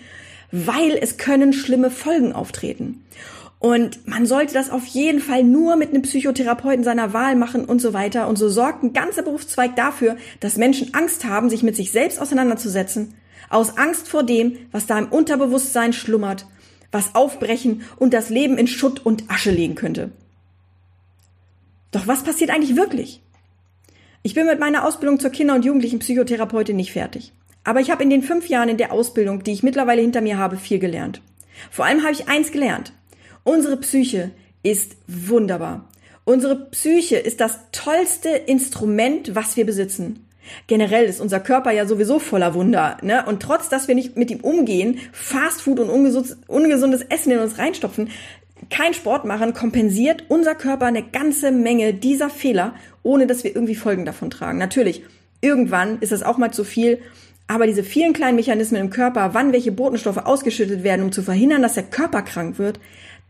weil 0.52 0.96
es 1.00 1.18
können 1.18 1.52
schlimme 1.52 1.90
Folgen 1.90 2.32
auftreten. 2.32 3.04
Und 3.60 4.06
man 4.06 4.24
sollte 4.26 4.54
das 4.54 4.70
auf 4.70 4.86
jeden 4.86 5.20
Fall 5.20 5.42
nur 5.42 5.76
mit 5.76 5.90
einem 5.90 6.02
Psychotherapeuten 6.02 6.84
seiner 6.84 7.12
Wahl 7.12 7.34
machen 7.34 7.64
und 7.64 7.80
so 7.80 7.92
weiter. 7.92 8.28
Und 8.28 8.36
so 8.36 8.48
sorgt 8.48 8.84
ein 8.84 8.92
ganzer 8.92 9.22
Berufszweig 9.22 9.74
dafür, 9.74 10.16
dass 10.40 10.56
Menschen 10.56 10.94
Angst 10.94 11.24
haben, 11.24 11.50
sich 11.50 11.64
mit 11.64 11.74
sich 11.74 11.90
selbst 11.90 12.20
auseinanderzusetzen. 12.20 13.14
Aus 13.50 13.76
Angst 13.76 14.08
vor 14.08 14.22
dem, 14.22 14.56
was 14.70 14.86
da 14.86 14.98
im 14.98 15.08
Unterbewusstsein 15.08 15.92
schlummert, 15.92 16.46
was 16.92 17.14
aufbrechen 17.14 17.82
und 17.96 18.14
das 18.14 18.30
Leben 18.30 18.58
in 18.58 18.68
Schutt 18.68 19.04
und 19.04 19.28
Asche 19.28 19.50
legen 19.50 19.74
könnte. 19.74 20.12
Doch 21.90 22.06
was 22.06 22.22
passiert 22.22 22.50
eigentlich 22.50 22.76
wirklich? 22.76 23.22
Ich 24.22 24.34
bin 24.34 24.46
mit 24.46 24.60
meiner 24.60 24.84
Ausbildung 24.84 25.18
zur 25.18 25.30
Kinder- 25.30 25.54
und 25.54 25.64
Jugendlichen 25.64 26.00
Psychotherapeutin 26.00 26.76
nicht 26.76 26.92
fertig. 26.92 27.32
Aber 27.64 27.80
ich 27.80 27.90
habe 27.90 28.02
in 28.02 28.10
den 28.10 28.22
fünf 28.22 28.48
Jahren 28.48 28.68
in 28.68 28.76
der 28.76 28.92
Ausbildung, 28.92 29.42
die 29.42 29.52
ich 29.52 29.62
mittlerweile 29.62 30.02
hinter 30.02 30.20
mir 30.20 30.38
habe, 30.38 30.56
viel 30.56 30.78
gelernt. 30.78 31.22
Vor 31.70 31.86
allem 31.86 32.02
habe 32.02 32.12
ich 32.12 32.28
eins 32.28 32.52
gelernt. 32.52 32.92
Unsere 33.48 33.78
Psyche 33.78 34.32
ist 34.62 34.96
wunderbar. 35.06 35.88
Unsere 36.26 36.66
Psyche 36.66 37.16
ist 37.16 37.40
das 37.40 37.60
tollste 37.72 38.28
Instrument, 38.28 39.34
was 39.34 39.56
wir 39.56 39.64
besitzen. 39.64 40.26
Generell 40.66 41.06
ist 41.06 41.18
unser 41.18 41.40
Körper 41.40 41.70
ja 41.70 41.86
sowieso 41.86 42.18
voller 42.18 42.52
Wunder, 42.52 42.98
ne? 43.00 43.24
Und 43.26 43.40
trotz, 43.40 43.70
dass 43.70 43.88
wir 43.88 43.94
nicht 43.94 44.18
mit 44.18 44.30
ihm 44.30 44.40
umgehen, 44.40 44.98
Fastfood 45.12 45.80
und 45.80 45.88
ungesundes 45.88 47.00
Essen 47.08 47.32
in 47.32 47.38
uns 47.38 47.56
reinstopfen, 47.56 48.10
kein 48.68 48.92
Sport 48.92 49.24
machen, 49.24 49.54
kompensiert 49.54 50.24
unser 50.28 50.54
Körper 50.54 50.84
eine 50.84 51.02
ganze 51.02 51.50
Menge 51.50 51.94
dieser 51.94 52.28
Fehler, 52.28 52.74
ohne 53.02 53.26
dass 53.26 53.44
wir 53.44 53.54
irgendwie 53.54 53.76
Folgen 53.76 54.04
davon 54.04 54.28
tragen. 54.28 54.58
Natürlich, 54.58 55.04
irgendwann 55.40 56.00
ist 56.00 56.12
das 56.12 56.22
auch 56.22 56.36
mal 56.36 56.52
zu 56.52 56.64
viel, 56.64 56.98
aber 57.46 57.66
diese 57.66 57.82
vielen 57.82 58.12
kleinen 58.12 58.36
Mechanismen 58.36 58.82
im 58.82 58.90
Körper, 58.90 59.32
wann 59.32 59.54
welche 59.54 59.72
Botenstoffe 59.72 60.18
ausgeschüttet 60.18 60.82
werden, 60.82 61.02
um 61.02 61.12
zu 61.12 61.22
verhindern, 61.22 61.62
dass 61.62 61.72
der 61.72 61.84
Körper 61.84 62.20
krank 62.20 62.58
wird, 62.58 62.78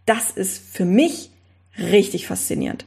das 0.08 0.30
ist 0.30 0.58
für 0.58 0.84
mich 0.84 1.30
richtig 1.78 2.26
faszinierend. 2.26 2.86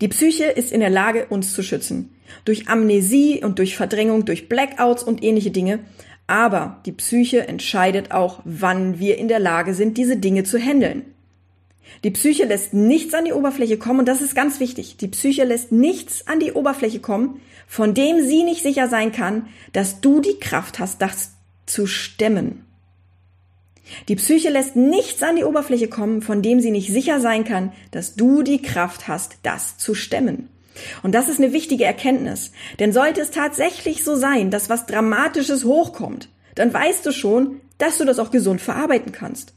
Die 0.00 0.08
Psyche 0.08 0.44
ist 0.44 0.72
in 0.72 0.80
der 0.80 0.90
Lage, 0.90 1.26
uns 1.26 1.52
zu 1.52 1.62
schützen. 1.62 2.10
Durch 2.44 2.68
Amnesie 2.68 3.42
und 3.42 3.58
durch 3.58 3.76
Verdrängung, 3.76 4.24
durch 4.24 4.48
Blackouts 4.48 5.02
und 5.02 5.22
ähnliche 5.22 5.50
Dinge. 5.50 5.80
Aber 6.26 6.80
die 6.86 6.92
Psyche 6.92 7.46
entscheidet 7.48 8.12
auch, 8.12 8.40
wann 8.44 8.98
wir 8.98 9.18
in 9.18 9.28
der 9.28 9.40
Lage 9.40 9.74
sind, 9.74 9.98
diese 9.98 10.16
Dinge 10.16 10.44
zu 10.44 10.58
handeln. 10.58 11.04
Die 12.04 12.10
Psyche 12.10 12.44
lässt 12.44 12.72
nichts 12.72 13.12
an 13.12 13.24
die 13.24 13.32
Oberfläche 13.32 13.76
kommen 13.76 14.00
und 14.00 14.08
das 14.08 14.22
ist 14.22 14.34
ganz 14.34 14.60
wichtig. 14.60 14.96
Die 14.96 15.08
Psyche 15.08 15.44
lässt 15.44 15.72
nichts 15.72 16.26
an 16.26 16.40
die 16.40 16.52
Oberfläche 16.52 17.00
kommen, 17.00 17.40
von 17.66 17.94
dem 17.94 18.22
sie 18.22 18.44
nicht 18.44 18.62
sicher 18.62 18.88
sein 18.88 19.12
kann, 19.12 19.48
dass 19.72 20.00
du 20.00 20.20
die 20.20 20.38
Kraft 20.38 20.78
hast, 20.78 21.02
das 21.02 21.32
zu 21.66 21.86
stemmen. 21.86 22.64
Die 24.08 24.16
Psyche 24.16 24.50
lässt 24.50 24.76
nichts 24.76 25.22
an 25.22 25.36
die 25.36 25.44
Oberfläche 25.44 25.88
kommen, 25.88 26.22
von 26.22 26.42
dem 26.42 26.60
sie 26.60 26.70
nicht 26.70 26.92
sicher 26.92 27.20
sein 27.20 27.44
kann, 27.44 27.72
dass 27.90 28.14
du 28.14 28.42
die 28.42 28.62
Kraft 28.62 29.08
hast, 29.08 29.38
das 29.42 29.78
zu 29.78 29.94
stemmen. 29.94 30.48
Und 31.02 31.14
das 31.14 31.28
ist 31.28 31.38
eine 31.38 31.52
wichtige 31.52 31.84
Erkenntnis. 31.84 32.52
Denn 32.78 32.92
sollte 32.92 33.20
es 33.20 33.30
tatsächlich 33.30 34.04
so 34.04 34.16
sein, 34.16 34.50
dass 34.50 34.70
was 34.70 34.86
Dramatisches 34.86 35.64
hochkommt, 35.64 36.28
dann 36.54 36.72
weißt 36.72 37.04
du 37.04 37.12
schon, 37.12 37.60
dass 37.78 37.98
du 37.98 38.04
das 38.04 38.18
auch 38.18 38.30
gesund 38.30 38.60
verarbeiten 38.60 39.12
kannst. 39.12 39.54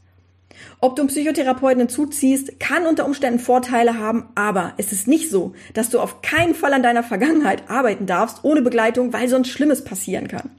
Ob 0.80 0.96
du 0.96 1.02
einen 1.02 1.08
Psychotherapeuten 1.08 1.80
hinzuziehst, 1.80 2.60
kann 2.60 2.86
unter 2.86 3.06
Umständen 3.06 3.38
Vorteile 3.38 3.98
haben, 3.98 4.28
aber 4.34 4.74
es 4.76 4.92
ist 4.92 5.08
nicht 5.08 5.30
so, 5.30 5.54
dass 5.74 5.90
du 5.90 6.00
auf 6.00 6.22
keinen 6.22 6.54
Fall 6.54 6.72
an 6.72 6.82
deiner 6.82 7.02
Vergangenheit 7.02 7.70
arbeiten 7.70 8.06
darfst 8.06 8.38
ohne 8.42 8.62
Begleitung, 8.62 9.12
weil 9.12 9.28
sonst 9.28 9.48
Schlimmes 9.48 9.84
passieren 9.84 10.28
kann. 10.28 10.50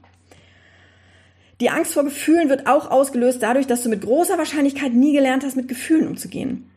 Die 1.60 1.70
Angst 1.70 1.94
vor 1.94 2.04
Gefühlen 2.04 2.48
wird 2.48 2.66
auch 2.66 2.90
ausgelöst 2.90 3.42
dadurch, 3.42 3.66
dass 3.66 3.82
du 3.82 3.88
mit 3.88 4.02
großer 4.02 4.38
Wahrscheinlichkeit 4.38 4.92
nie 4.92 5.12
gelernt 5.12 5.44
hast, 5.44 5.56
mit 5.56 5.68
Gefühlen 5.68 6.06
umzugehen. 6.06 6.70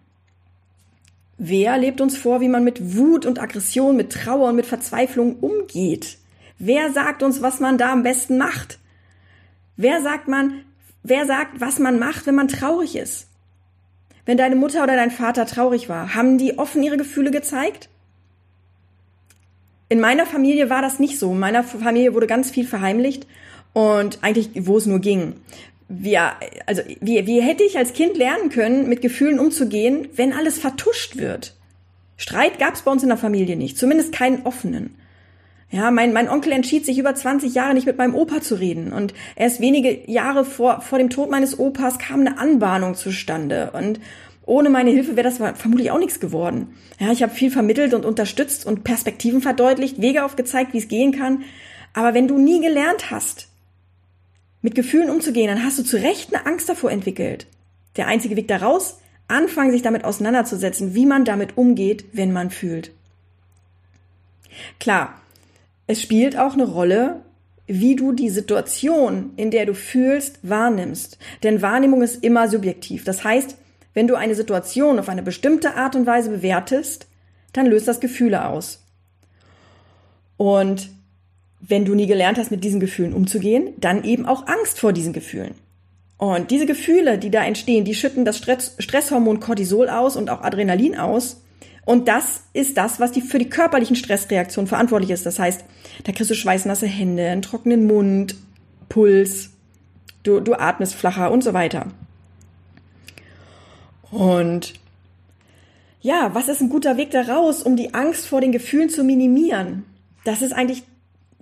Wer 1.37 1.77
lebt 1.77 2.01
uns 2.01 2.17
vor, 2.17 2.41
wie 2.41 2.47
man 2.47 2.63
mit 2.63 2.95
Wut 2.95 3.25
und 3.25 3.39
Aggression, 3.39 3.95
mit 3.95 4.11
Trauer 4.11 4.49
und 4.49 4.55
mit 4.55 4.65
Verzweiflung 4.65 5.37
umgeht? 5.39 6.17
Wer 6.57 6.91
sagt 6.91 7.23
uns, 7.23 7.41
was 7.41 7.59
man 7.59 7.77
da 7.77 7.91
am 7.91 8.03
besten 8.03 8.37
macht? 8.37 8.79
Wer 9.77 10.01
sagt 10.01 10.27
man, 10.27 10.61
wer 11.03 11.25
sagt, 11.25 11.59
was 11.59 11.79
man 11.79 11.97
macht, 11.97 12.27
wenn 12.27 12.35
man 12.35 12.47
traurig 12.47 12.95
ist? 12.95 13.27
Wenn 14.25 14.37
deine 14.37 14.55
Mutter 14.55 14.83
oder 14.83 14.95
dein 14.95 15.09
Vater 15.09 15.45
traurig 15.47 15.89
war, 15.89 16.13
haben 16.13 16.37
die 16.37 16.59
offen 16.59 16.83
ihre 16.83 16.97
Gefühle 16.97 17.31
gezeigt? 17.31 17.89
In 19.89 19.99
meiner 19.99 20.25
Familie 20.25 20.69
war 20.69 20.81
das 20.81 20.99
nicht 20.99 21.17
so. 21.17 21.31
In 21.31 21.39
meiner 21.39 21.63
Familie 21.63 22.13
wurde 22.13 22.27
ganz 22.27 22.51
viel 22.51 22.67
verheimlicht 22.67 23.27
und 23.73 24.19
eigentlich, 24.21 24.49
wo 24.55 24.77
es 24.77 24.85
nur 24.85 24.99
ging. 24.99 25.35
Wir, 25.87 26.31
also, 26.65 26.81
wie, 27.01 27.25
wie 27.27 27.41
hätte 27.41 27.63
ich 27.63 27.77
als 27.77 27.93
Kind 27.93 28.17
lernen 28.17 28.49
können, 28.49 28.87
mit 28.87 29.01
Gefühlen 29.01 29.39
umzugehen, 29.39 30.07
wenn 30.15 30.33
alles 30.33 30.57
vertuscht 30.57 31.17
wird? 31.17 31.55
Streit 32.17 32.59
gab 32.59 32.75
es 32.75 32.83
bei 32.83 32.91
uns 32.91 33.03
in 33.03 33.09
der 33.09 33.17
Familie 33.17 33.55
nicht, 33.55 33.77
zumindest 33.77 34.13
keinen 34.13 34.43
offenen. 34.45 34.95
Ja, 35.71 35.89
mein, 35.89 36.11
mein 36.11 36.27
Onkel 36.29 36.51
entschied 36.51 36.85
sich 36.85 36.99
über 36.99 37.15
20 37.15 37.55
Jahre 37.55 37.73
nicht 37.73 37.87
mit 37.87 37.97
meinem 37.97 38.13
Opa 38.13 38.41
zu 38.41 38.55
reden. 38.55 38.91
Und 38.91 39.13
erst 39.37 39.61
wenige 39.61 40.11
Jahre 40.11 40.43
vor, 40.43 40.81
vor 40.81 40.97
dem 40.97 41.09
Tod 41.09 41.31
meines 41.31 41.57
Opas 41.57 41.97
kam 41.97 42.19
eine 42.19 42.37
Anbahnung 42.37 42.95
zustande. 42.95 43.71
Und 43.71 44.01
ohne 44.45 44.69
meine 44.69 44.91
Hilfe 44.91 45.15
wäre 45.15 45.29
das 45.29 45.37
vermutlich 45.37 45.89
auch 45.91 45.97
nichts 45.97 46.19
geworden. 46.19 46.75
Ja, 46.99 47.11
ich 47.11 47.23
habe 47.23 47.33
viel 47.33 47.51
vermittelt 47.51 47.93
und 47.93 48.05
unterstützt 48.05 48.65
und 48.65 48.83
Perspektiven 48.83 49.41
verdeutlicht, 49.41 50.01
Wege 50.01 50.25
aufgezeigt, 50.25 50.73
wie 50.73 50.79
es 50.79 50.89
gehen 50.89 51.13
kann. 51.13 51.43
Aber 51.93 52.13
wenn 52.13 52.27
du 52.27 52.37
nie 52.37 52.59
gelernt 52.59 53.09
hast, 53.09 53.47
mit 54.61 54.75
Gefühlen 54.75 55.09
umzugehen, 55.09 55.47
dann 55.47 55.63
hast 55.63 55.79
du 55.79 55.83
zu 55.83 55.97
Recht 55.97 56.33
eine 56.33 56.45
Angst 56.45 56.69
davor 56.69 56.91
entwickelt. 56.91 57.47
Der 57.97 58.07
einzige 58.07 58.35
Weg 58.35 58.47
daraus, 58.47 58.99
anfangen, 59.27 59.71
sich 59.71 59.81
damit 59.81 60.03
auseinanderzusetzen, 60.03 60.93
wie 60.93 61.05
man 61.05 61.25
damit 61.25 61.57
umgeht, 61.57 62.05
wenn 62.13 62.31
man 62.31 62.51
fühlt. 62.51 62.91
Klar, 64.79 65.19
es 65.87 66.01
spielt 66.01 66.37
auch 66.37 66.53
eine 66.53 66.65
Rolle, 66.65 67.21
wie 67.67 67.95
du 67.95 68.11
die 68.11 68.29
Situation, 68.29 69.31
in 69.37 69.49
der 69.49 69.65
du 69.65 69.73
fühlst, 69.73 70.39
wahrnimmst. 70.43 71.17
Denn 71.43 71.61
Wahrnehmung 71.61 72.01
ist 72.01 72.23
immer 72.23 72.49
subjektiv. 72.49 73.05
Das 73.05 73.23
heißt, 73.23 73.55
wenn 73.93 74.07
du 74.07 74.15
eine 74.15 74.35
Situation 74.35 74.99
auf 74.99 75.09
eine 75.09 75.23
bestimmte 75.23 75.75
Art 75.75 75.95
und 75.95 76.05
Weise 76.05 76.29
bewertest, 76.29 77.07
dann 77.53 77.65
löst 77.65 77.87
das 77.87 77.99
Gefühle 77.99 78.45
aus. 78.45 78.83
Und 80.37 80.89
wenn 81.61 81.85
du 81.85 81.95
nie 81.95 82.07
gelernt 82.07 82.37
hast, 82.37 82.51
mit 82.51 82.63
diesen 82.63 82.79
Gefühlen 82.79 83.13
umzugehen, 83.13 83.69
dann 83.77 84.03
eben 84.03 84.25
auch 84.25 84.47
Angst 84.47 84.79
vor 84.79 84.93
diesen 84.93 85.13
Gefühlen. 85.13 85.53
Und 86.17 86.51
diese 86.51 86.65
Gefühle, 86.65 87.17
die 87.17 87.31
da 87.31 87.43
entstehen, 87.43 87.85
die 87.85 87.95
schütten 87.95 88.25
das 88.25 88.37
Stress 88.37 88.75
Stresshormon 88.77 89.39
Cortisol 89.39 89.89
aus 89.89 90.15
und 90.15 90.29
auch 90.29 90.41
Adrenalin 90.41 90.97
aus. 90.97 91.41
Und 91.83 92.07
das 92.07 92.41
ist 92.53 92.77
das, 92.77 92.99
was 92.99 93.11
die, 93.11 93.21
für 93.21 93.39
die 93.39 93.49
körperlichen 93.49 93.95
Stressreaktionen 93.95 94.67
verantwortlich 94.67 95.09
ist. 95.09 95.25
Das 95.25 95.39
heißt, 95.39 95.65
da 96.03 96.11
kriegst 96.11 96.29
du 96.29 96.35
schweißnasse 96.35 96.85
Hände, 96.85 97.27
einen 97.27 97.41
trockenen 97.41 97.87
Mund, 97.87 98.35
Puls, 98.87 99.51
du, 100.23 100.41
du 100.41 100.53
atmest 100.53 100.93
flacher 100.93 101.31
und 101.31 101.43
so 101.43 101.53
weiter. 101.53 101.87
Und 104.11 104.73
ja, 106.01 106.33
was 106.33 106.49
ist 106.49 106.61
ein 106.61 106.69
guter 106.69 106.97
Weg 106.97 107.11
daraus, 107.11 107.63
um 107.63 107.75
die 107.75 107.93
Angst 107.93 108.27
vor 108.27 108.41
den 108.41 108.51
Gefühlen 108.51 108.89
zu 108.89 109.03
minimieren? 109.03 109.85
Das 110.23 110.41
ist 110.41 110.53
eigentlich 110.53 110.83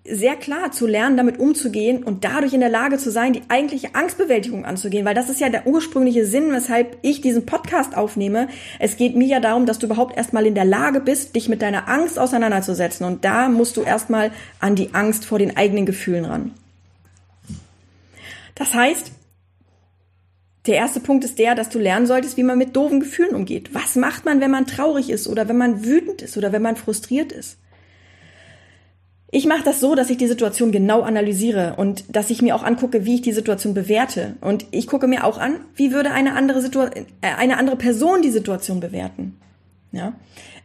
sehr 0.05 0.35
klar 0.35 0.71
zu 0.71 0.87
lernen, 0.87 1.17
damit 1.17 1.39
umzugehen 1.39 2.03
und 2.03 2.23
dadurch 2.23 2.53
in 2.53 2.59
der 2.59 2.69
Lage 2.69 2.97
zu 2.97 3.11
sein, 3.11 3.33
die 3.33 3.41
eigentliche 3.49 3.95
Angstbewältigung 3.95 4.65
anzugehen, 4.65 5.05
weil 5.05 5.15
das 5.15 5.29
ist 5.29 5.39
ja 5.39 5.49
der 5.49 5.67
ursprüngliche 5.67 6.25
Sinn, 6.25 6.51
weshalb 6.51 6.97
ich 7.01 7.21
diesen 7.21 7.45
Podcast 7.45 7.95
aufnehme. 7.95 8.47
Es 8.79 8.97
geht 8.97 9.15
mir 9.15 9.27
ja 9.27 9.39
darum, 9.39 9.65
dass 9.65 9.79
du 9.79 9.87
überhaupt 9.87 10.17
erstmal 10.17 10.45
in 10.45 10.55
der 10.55 10.65
Lage 10.65 10.99
bist, 10.99 11.35
dich 11.35 11.49
mit 11.49 11.61
deiner 11.61 11.87
Angst 11.87 12.17
auseinanderzusetzen 12.17 13.05
und 13.05 13.25
da 13.25 13.49
musst 13.49 13.77
du 13.77 13.81
erstmal 13.81 14.31
an 14.59 14.75
die 14.75 14.93
Angst 14.93 15.25
vor 15.25 15.39
den 15.39 15.57
eigenen 15.57 15.85
Gefühlen 15.85 16.25
ran. 16.25 16.51
Das 18.55 18.73
heißt, 18.73 19.11
der 20.65 20.75
erste 20.75 20.99
Punkt 20.99 21.23
ist 21.23 21.39
der, 21.39 21.55
dass 21.55 21.69
du 21.69 21.79
lernen 21.79 22.05
solltest, 22.05 22.37
wie 22.37 22.43
man 22.43 22.57
mit 22.57 22.75
doofen 22.75 22.99
Gefühlen 22.99 23.35
umgeht. 23.35 23.73
Was 23.73 23.95
macht 23.95 24.25
man, 24.25 24.41
wenn 24.41 24.51
man 24.51 24.67
traurig 24.67 25.09
ist 25.09 25.27
oder 25.27 25.47
wenn 25.47 25.57
man 25.57 25.85
wütend 25.85 26.21
ist 26.21 26.37
oder 26.37 26.51
wenn 26.51 26.61
man 26.61 26.75
frustriert 26.75 27.31
ist? 27.31 27.57
Ich 29.31 29.45
mache 29.45 29.63
das 29.63 29.79
so, 29.79 29.93
dass 29.93 30.09
ich 30.09 30.17
die 30.17 30.27
Situation 30.27 30.71
genau 30.71 31.01
analysiere 31.01 31.75
und 31.77 32.15
dass 32.15 32.31
ich 32.31 32.41
mir 32.41 32.55
auch 32.55 32.63
angucke, 32.63 33.05
wie 33.05 33.15
ich 33.15 33.21
die 33.21 33.31
Situation 33.31 33.75
bewerte. 33.75 34.35
Und 34.41 34.65
ich 34.71 34.87
gucke 34.87 35.07
mir 35.07 35.23
auch 35.23 35.37
an, 35.37 35.59
wie 35.75 35.91
würde 35.91 36.11
eine 36.11 36.33
andere 36.33 36.61
Situation, 36.61 37.05
äh, 37.21 37.35
eine 37.37 37.57
andere 37.57 37.75
Person 37.75 38.23
die 38.23 38.31
Situation 38.31 38.79
bewerten. 38.79 39.37
Ja. 39.91 40.13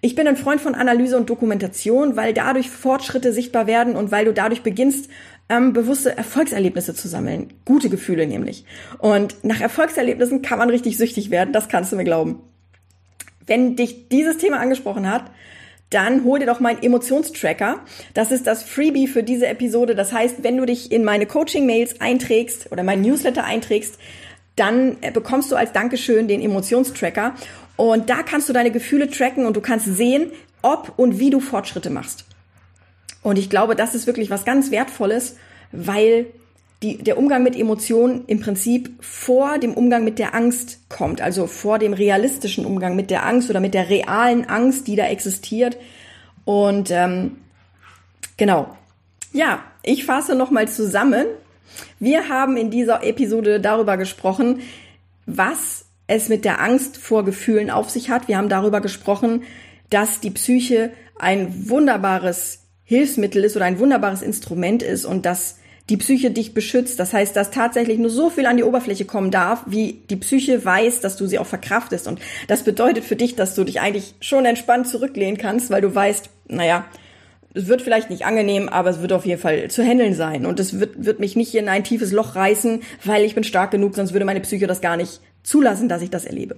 Ich 0.01 0.15
bin 0.15 0.27
ein 0.27 0.37
Freund 0.37 0.61
von 0.61 0.75
Analyse 0.75 1.17
und 1.17 1.31
Dokumentation, 1.31 2.17
weil 2.17 2.35
dadurch 2.35 2.71
Fortschritte 2.71 3.33
sichtbar 3.33 3.67
werden 3.67 3.97
und 3.97 4.11
weil 4.11 4.27
du 4.27 4.33
dadurch 4.33 4.63
beginnst, 4.63 5.09
ähm, 5.49 5.73
bewusste 5.73 6.17
Erfolgserlebnisse 6.17 6.95
zu 6.95 7.09
sammeln. 7.09 7.53
Gute 7.65 7.91
Gefühle 7.91 8.27
nämlich. 8.27 8.65
Und 8.99 9.45
nach 9.45 9.61
Erfolgserlebnissen 9.61 10.43
kann 10.43 10.59
man 10.59 10.71
richtig 10.71 10.97
süchtig 10.97 11.31
werden, 11.31 11.53
das 11.53 11.69
kannst 11.69 11.93
du 11.93 11.97
mir 11.97 12.05
glauben. 12.05 12.41
Wenn 13.47 13.77
dich 13.77 14.09
dieses 14.09 14.39
Thema 14.39 14.59
angesprochen 14.59 15.11
hat, 15.11 15.31
dann 15.91 16.25
hol 16.25 16.39
dir 16.39 16.47
doch 16.47 16.61
meinen 16.61 16.83
Emotionstracker. 16.83 17.81
Das 18.15 18.33
ist 18.33 18.47
das 18.47 18.63
Freebie 18.63 19.07
für 19.07 19.23
diese 19.23 19.47
Episode. 19.47 19.95
Das 19.95 20.13
heißt, 20.13 20.43
wenn 20.43 20.57
du 20.57 20.67
dich 20.67 20.91
in 20.91 21.05
meine 21.05 21.27
Coaching-Mails 21.27 22.01
einträgst 22.01 22.73
oder 22.73 22.83
mein 22.83 23.01
Newsletter 23.01 23.45
einträgst, 23.45 23.99
dann 24.57 24.97
äh, 25.01 25.11
bekommst 25.11 25.53
du 25.53 25.57
als 25.57 25.73
Dankeschön 25.73 26.29
den 26.29 26.41
Emotionstracker. 26.41 27.35
Und 27.77 28.11
da 28.11 28.23
kannst 28.23 28.49
du 28.49 28.53
deine 28.53 28.71
Gefühle 28.71 29.11
tracken 29.11 29.47
und 29.47 29.57
du 29.57 29.61
kannst 29.61 29.87
sehen, 29.87 30.31
ob 30.63 30.93
und 30.97 31.19
wie 31.19 31.31
du 31.31 31.41
Fortschritte 31.41 31.91
machst. 31.91 32.25
Und 33.23 33.39
ich 33.39 33.51
glaube, 33.51 33.75
das 33.75 33.95
ist 33.95 34.07
wirklich 34.07 34.31
was 34.31 34.45
ganz 34.45 34.71
Wertvolles, 34.71 35.37
weil 35.73 36.27
die, 36.83 36.99
der 36.99 37.19
Umgang 37.19 37.43
mit 37.43 37.57
Emotionen 37.57 38.25
im 38.27 38.41
Prinzip 38.41 38.91
vor 39.01 39.59
dem 39.59 39.75
Umgang 39.75 40.05
mit 40.05 40.19
der 40.19 40.35
Angst 40.35 40.81
kommt, 40.89 41.21
also 41.21 41.47
vor 41.47 41.79
dem 41.79 41.93
realistischen 41.93 42.67
Umgang 42.67 42.97
mit 42.97 43.11
der 43.11 43.25
Angst 43.25 43.49
oder 43.49 43.61
mit 43.61 43.75
der 43.75 43.89
realen 43.89 44.47
Angst, 44.47 44.87
die 44.87 44.97
da 44.97 45.07
existiert. 45.07 45.79
Und 46.45 46.91
ähm, 46.91 47.37
genau, 48.37 48.77
ja, 49.33 49.63
ich 49.83 50.05
fasse 50.05 50.35
nochmal 50.35 50.69
zusammen. 50.69 51.27
Wir 51.99 52.29
haben 52.29 52.57
in 52.57 52.71
dieser 52.71 53.03
Episode 53.03 53.61
darüber 53.61 53.97
gesprochen, 53.97 54.61
was 55.27 55.87
es 56.07 56.29
mit 56.29 56.45
der 56.45 56.61
Angst 56.61 56.99
vor 56.99 57.25
Gefühlen 57.25 57.71
auf 57.71 57.91
sich 57.91 58.11
hat. 58.11 58.29
Wir 58.29 58.37
haben 58.37 58.49
darüber 58.49 58.81
gesprochen, 58.81 59.43
dass 59.91 60.21
die 60.21 60.31
Psyche 60.31 60.93
ein 61.19 61.69
wunderbares 61.71 62.61
Hilfsmittel 62.85 63.45
ist 63.45 63.57
oder 63.57 63.65
ein 63.65 63.79
wunderbares 63.79 64.21
Instrument 64.21 64.83
ist 64.83 65.07
und 65.07 65.25
dass 65.25 65.59
die 65.91 65.97
Psyche 65.97 66.31
dich 66.31 66.55
beschützt. 66.55 66.99
Das 66.99 67.13
heißt, 67.13 67.37
dass 67.37 67.51
tatsächlich 67.51 67.99
nur 67.99 68.11
so 68.11 68.31
viel 68.31 68.47
an 68.47 68.57
die 68.57 68.65
Oberfläche 68.65 69.05
kommen 69.05 69.31
darf, 69.31 69.65
wie 69.67 70.01
die 70.09 70.17
Psyche 70.17 70.65
weiß, 70.65 71.01
dass 71.01 71.17
du 71.17 71.27
sie 71.27 71.39
auch 71.39 71.47
verkraftest. 71.47 72.07
Und 72.07 72.21
das 72.49 72.63
bedeutet 72.63 73.05
für 73.05 73.17
dich, 73.17 73.37
dass 73.37 73.55
du 73.55 73.65
dich 73.65 73.81
eigentlich 73.81 74.15
schon 74.21 74.47
entspannt 74.47 74.89
zurücklehnen 74.89 75.37
kannst, 75.37 75.71
weil 75.71 75.83
du 75.83 75.95
weißt, 75.95 76.31
naja, 76.49 76.87
es 77.55 77.69
wird 77.69 77.83
vielleicht 77.83 78.11
nicht 78.11 78.27
angenehm, 78.27 78.69
aber 78.69 78.91
es 78.91 79.01
wird 79.01 79.13
auf 79.13 79.27
jeden 79.27 79.41
Fall 79.41 79.71
zu 79.71 79.85
handeln 79.85 80.15
sein. 80.15 80.45
Und 80.45 80.59
es 80.59 80.81
wird, 80.81 81.05
wird 81.05 81.21
mich 81.21 81.37
nicht 81.37 81.55
in 81.55 81.69
ein 81.69 81.85
tiefes 81.85 82.13
Loch 82.13 82.35
reißen, 82.35 82.83
weil 83.05 83.25
ich 83.25 83.35
bin 83.35 83.45
stark 83.45 83.71
genug, 83.71 83.95
sonst 83.95 84.13
würde 84.13 84.25
meine 84.25 84.41
Psyche 84.41 84.67
das 84.67 84.81
gar 84.81 84.97
nicht 84.97 85.21
zulassen, 85.43 85.89
dass 85.89 86.03
ich 86.03 86.11
das 86.11 86.25
erlebe. 86.25 86.57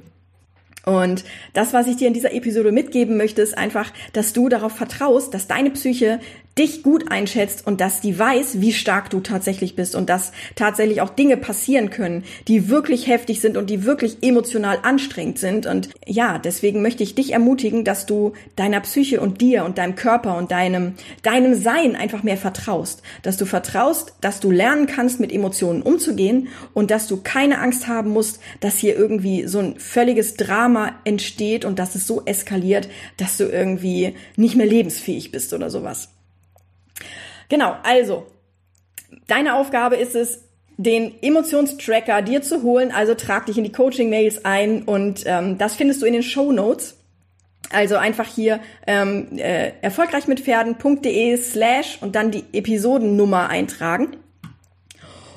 Und 0.87 1.25
das, 1.53 1.73
was 1.73 1.89
ich 1.89 1.97
dir 1.97 2.07
in 2.07 2.15
dieser 2.15 2.33
Episode 2.33 2.71
mitgeben 2.71 3.17
möchte, 3.17 3.43
ist 3.43 3.59
einfach, 3.59 3.93
dass 4.13 4.33
du 4.33 4.49
darauf 4.49 4.73
vertraust, 4.73 5.35
dass 5.35 5.49
deine 5.49 5.71
Psyche 5.71 6.21
dich 6.59 6.83
gut 6.83 7.11
einschätzt 7.11 7.67
und 7.67 7.83
dass 7.83 8.01
die 8.01 8.19
weiß, 8.19 8.63
wie 8.63 8.73
stark 8.73 9.11
du 9.11 9.21
tatsächlich 9.21 9.77
bist 9.77 9.95
und 9.95 10.09
dass 10.09 10.33
tatsächlich 10.55 11.03
auch 11.03 11.11
Dinge 11.11 11.37
passieren 11.37 11.91
können, 11.91 12.25
die 12.49 12.71
wirklich 12.71 13.09
heftig 13.09 13.43
sind 13.43 13.59
und 13.59 13.69
die 13.69 13.85
wirklich 13.85 14.23
emotional 14.23 14.79
anstrengend 14.83 15.39
sind. 15.39 15.67
Und 15.67 15.91
ja, 16.07 16.39
deswegen 16.39 16.81
möchte 16.81 17.03
ich 17.03 17.15
dich 17.15 17.35
ermutigen, 17.35 17.85
dass 17.85 18.07
du 18.07 18.33
deiner 18.57 18.81
Psyche 18.81 19.21
und 19.21 19.43
dir 19.43 19.67
und 19.67 19.77
deinem 19.77 19.97
Körper 19.97 20.39
und 20.39 20.51
deinem, 20.51 20.95
deinem 21.23 21.55
Sein 21.55 21.95
einfach 21.95 22.23
mehr 22.23 22.39
vertraust. 22.39 23.03
Dass 23.23 23.37
du 23.37 23.45
vertraust, 23.45 24.15
dass 24.23 24.41
du 24.41 24.51
lernen 24.51 24.87
kannst, 24.87 25.21
mit 25.21 25.33
Emotionen 25.33 25.83
umzugehen 25.83 26.49
und 26.73 26.91
dass 26.91 27.07
du 27.07 27.19
keine 27.19 27.59
Angst 27.61 27.87
haben 27.87 28.11
musst, 28.11 28.41
dass 28.61 28.79
hier 28.79 28.97
irgendwie 28.97 29.47
so 29.47 29.59
ein 29.59 29.79
völliges 29.79 30.37
Drama 30.37 30.95
entsteht 31.05 31.67
und 31.67 31.79
dass 31.79 31.95
es 31.95 32.07
so 32.07 32.23
eskaliert, 32.25 32.89
dass 33.19 33.37
du 33.37 33.45
irgendwie 33.45 34.15
nicht 34.37 34.57
mehr 34.57 34.67
lebensfähig 34.67 35.33
bist 35.33 35.53
oder 35.53 35.69
sowas. 35.69 36.16
Genau, 37.49 37.77
also, 37.83 38.27
deine 39.27 39.55
Aufgabe 39.55 39.97
ist 39.97 40.15
es, 40.15 40.43
den 40.77 41.15
Emotionstracker 41.23 42.23
dir 42.23 42.43
zu 42.43 42.63
holen. 42.63 42.93
Also 42.93 43.15
trag 43.15 43.47
dich 43.47 43.57
in 43.59 43.65
die 43.65 43.73
Coaching-Mails 43.73 44.45
ein 44.45 44.83
und 44.83 45.23
ähm, 45.27 45.59
das 45.59 45.75
findest 45.75 46.03
du 46.03 46.07
in 46.07 46.13
den 46.13 46.23
Show 46.23 46.53
Notes. 46.53 46.97
Also 47.71 47.97
einfach 47.97 48.27
hier 48.27 48.61
ähm, 48.87 49.39
äh, 49.39 49.73
erfolgreich 49.81 50.29
mit 50.29 50.41
Pferden.de 50.41 51.37
slash 51.39 51.99
und 52.01 52.15
dann 52.15 52.31
die 52.31 52.45
Episodennummer 52.53 53.49
eintragen. 53.49 54.17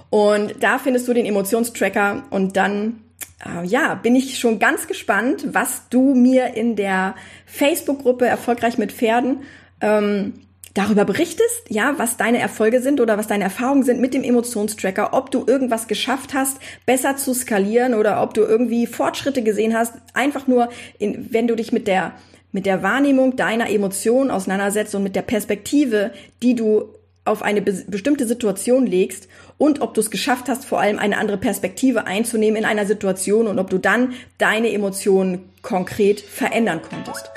Und 0.09 0.55
da 0.61 0.77
findest 0.77 1.07
du 1.07 1.13
den 1.13 1.25
Emotionstracker 1.25 2.23
und 2.29 2.57
dann 2.57 3.03
äh, 3.45 3.65
ja, 3.65 3.95
bin 3.95 4.15
ich 4.15 4.37
schon 4.37 4.59
ganz 4.59 4.87
gespannt, 4.87 5.47
was 5.53 5.83
du 5.89 6.13
mir 6.13 6.55
in 6.55 6.75
der 6.75 7.15
Facebook-Gruppe 7.45 8.27
Erfolgreich 8.27 8.77
mit 8.77 8.91
Pferden 8.91 9.43
ähm, 9.81 10.33
darüber 10.79 11.03
berichtest, 11.03 11.63
ja, 11.67 11.95
was 11.97 12.15
deine 12.15 12.39
Erfolge 12.39 12.81
sind 12.81 13.01
oder 13.01 13.17
was 13.17 13.27
deine 13.27 13.43
Erfahrungen 13.43 13.83
sind 13.83 13.99
mit 13.99 14.13
dem 14.13 14.23
Emotionstracker, 14.23 15.13
ob 15.13 15.29
du 15.29 15.43
irgendwas 15.45 15.87
geschafft 15.87 16.33
hast, 16.33 16.57
besser 16.85 17.17
zu 17.17 17.33
skalieren 17.33 17.93
oder 17.93 18.23
ob 18.23 18.33
du 18.33 18.41
irgendwie 18.41 18.87
Fortschritte 18.87 19.43
gesehen 19.43 19.75
hast, 19.75 19.93
einfach 20.13 20.47
nur, 20.47 20.69
in, 20.97 21.27
wenn 21.31 21.47
du 21.47 21.55
dich 21.55 21.71
mit 21.71 21.87
der 21.87 22.13
mit 22.51 22.65
der 22.65 22.81
Wahrnehmung 22.81 23.35
deiner 23.35 23.69
Emotionen 23.69 24.31
auseinandersetzt 24.31 24.95
und 24.95 25.03
mit 25.03 25.15
der 25.15 25.21
Perspektive, 25.21 26.11
die 26.41 26.55
du 26.55 26.89
auf 27.23 27.43
eine 27.43 27.61
be 27.61 27.73
bestimmte 27.87 28.25
Situation 28.25 28.87
legst 28.87 29.27
und 29.59 29.81
ob 29.81 29.93
du 29.93 30.01
es 30.01 30.09
geschafft 30.09 30.49
hast, 30.49 30.65
vor 30.65 30.79
allem 30.79 30.97
eine 30.97 31.17
andere 31.17 31.37
Perspektive 31.37 32.07
einzunehmen 32.07 32.57
in 32.57 32.65
einer 32.65 32.87
Situation 32.87 33.47
und 33.47 33.59
ob 33.59 33.69
du 33.69 33.77
dann 33.77 34.13
deine 34.39 34.71
Emotionen 34.71 35.49
konkret 35.61 36.21
verändern 36.21 36.81
konntest. 36.81 37.29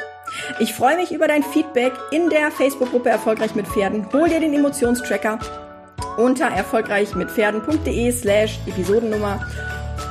Ich 0.58 0.72
freue 0.74 0.96
mich 0.96 1.12
über 1.12 1.28
dein 1.28 1.42
Feedback 1.42 1.92
in 2.10 2.28
der 2.28 2.50
Facebook-Gruppe 2.50 3.10
Erfolgreich 3.10 3.54
mit 3.54 3.66
Pferden. 3.66 4.06
Hol 4.12 4.28
dir 4.28 4.40
den 4.40 4.54
Emotionstracker 4.54 5.38
unter 6.16 6.46
erfolgreichmitpferden.de 6.46 8.12
slash 8.12 8.58
Episodennummer. 8.66 9.46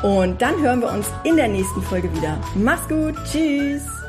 Und 0.04 0.42
dann 0.42 0.60
hören 0.62 0.82
wir 0.82 0.92
uns 0.92 1.08
in 1.24 1.36
der 1.36 1.48
nächsten 1.48 1.82
Folge 1.82 2.14
wieder. 2.16 2.38
Mach's 2.56 2.88
gut. 2.88 3.16
Tschüss. 3.32 4.01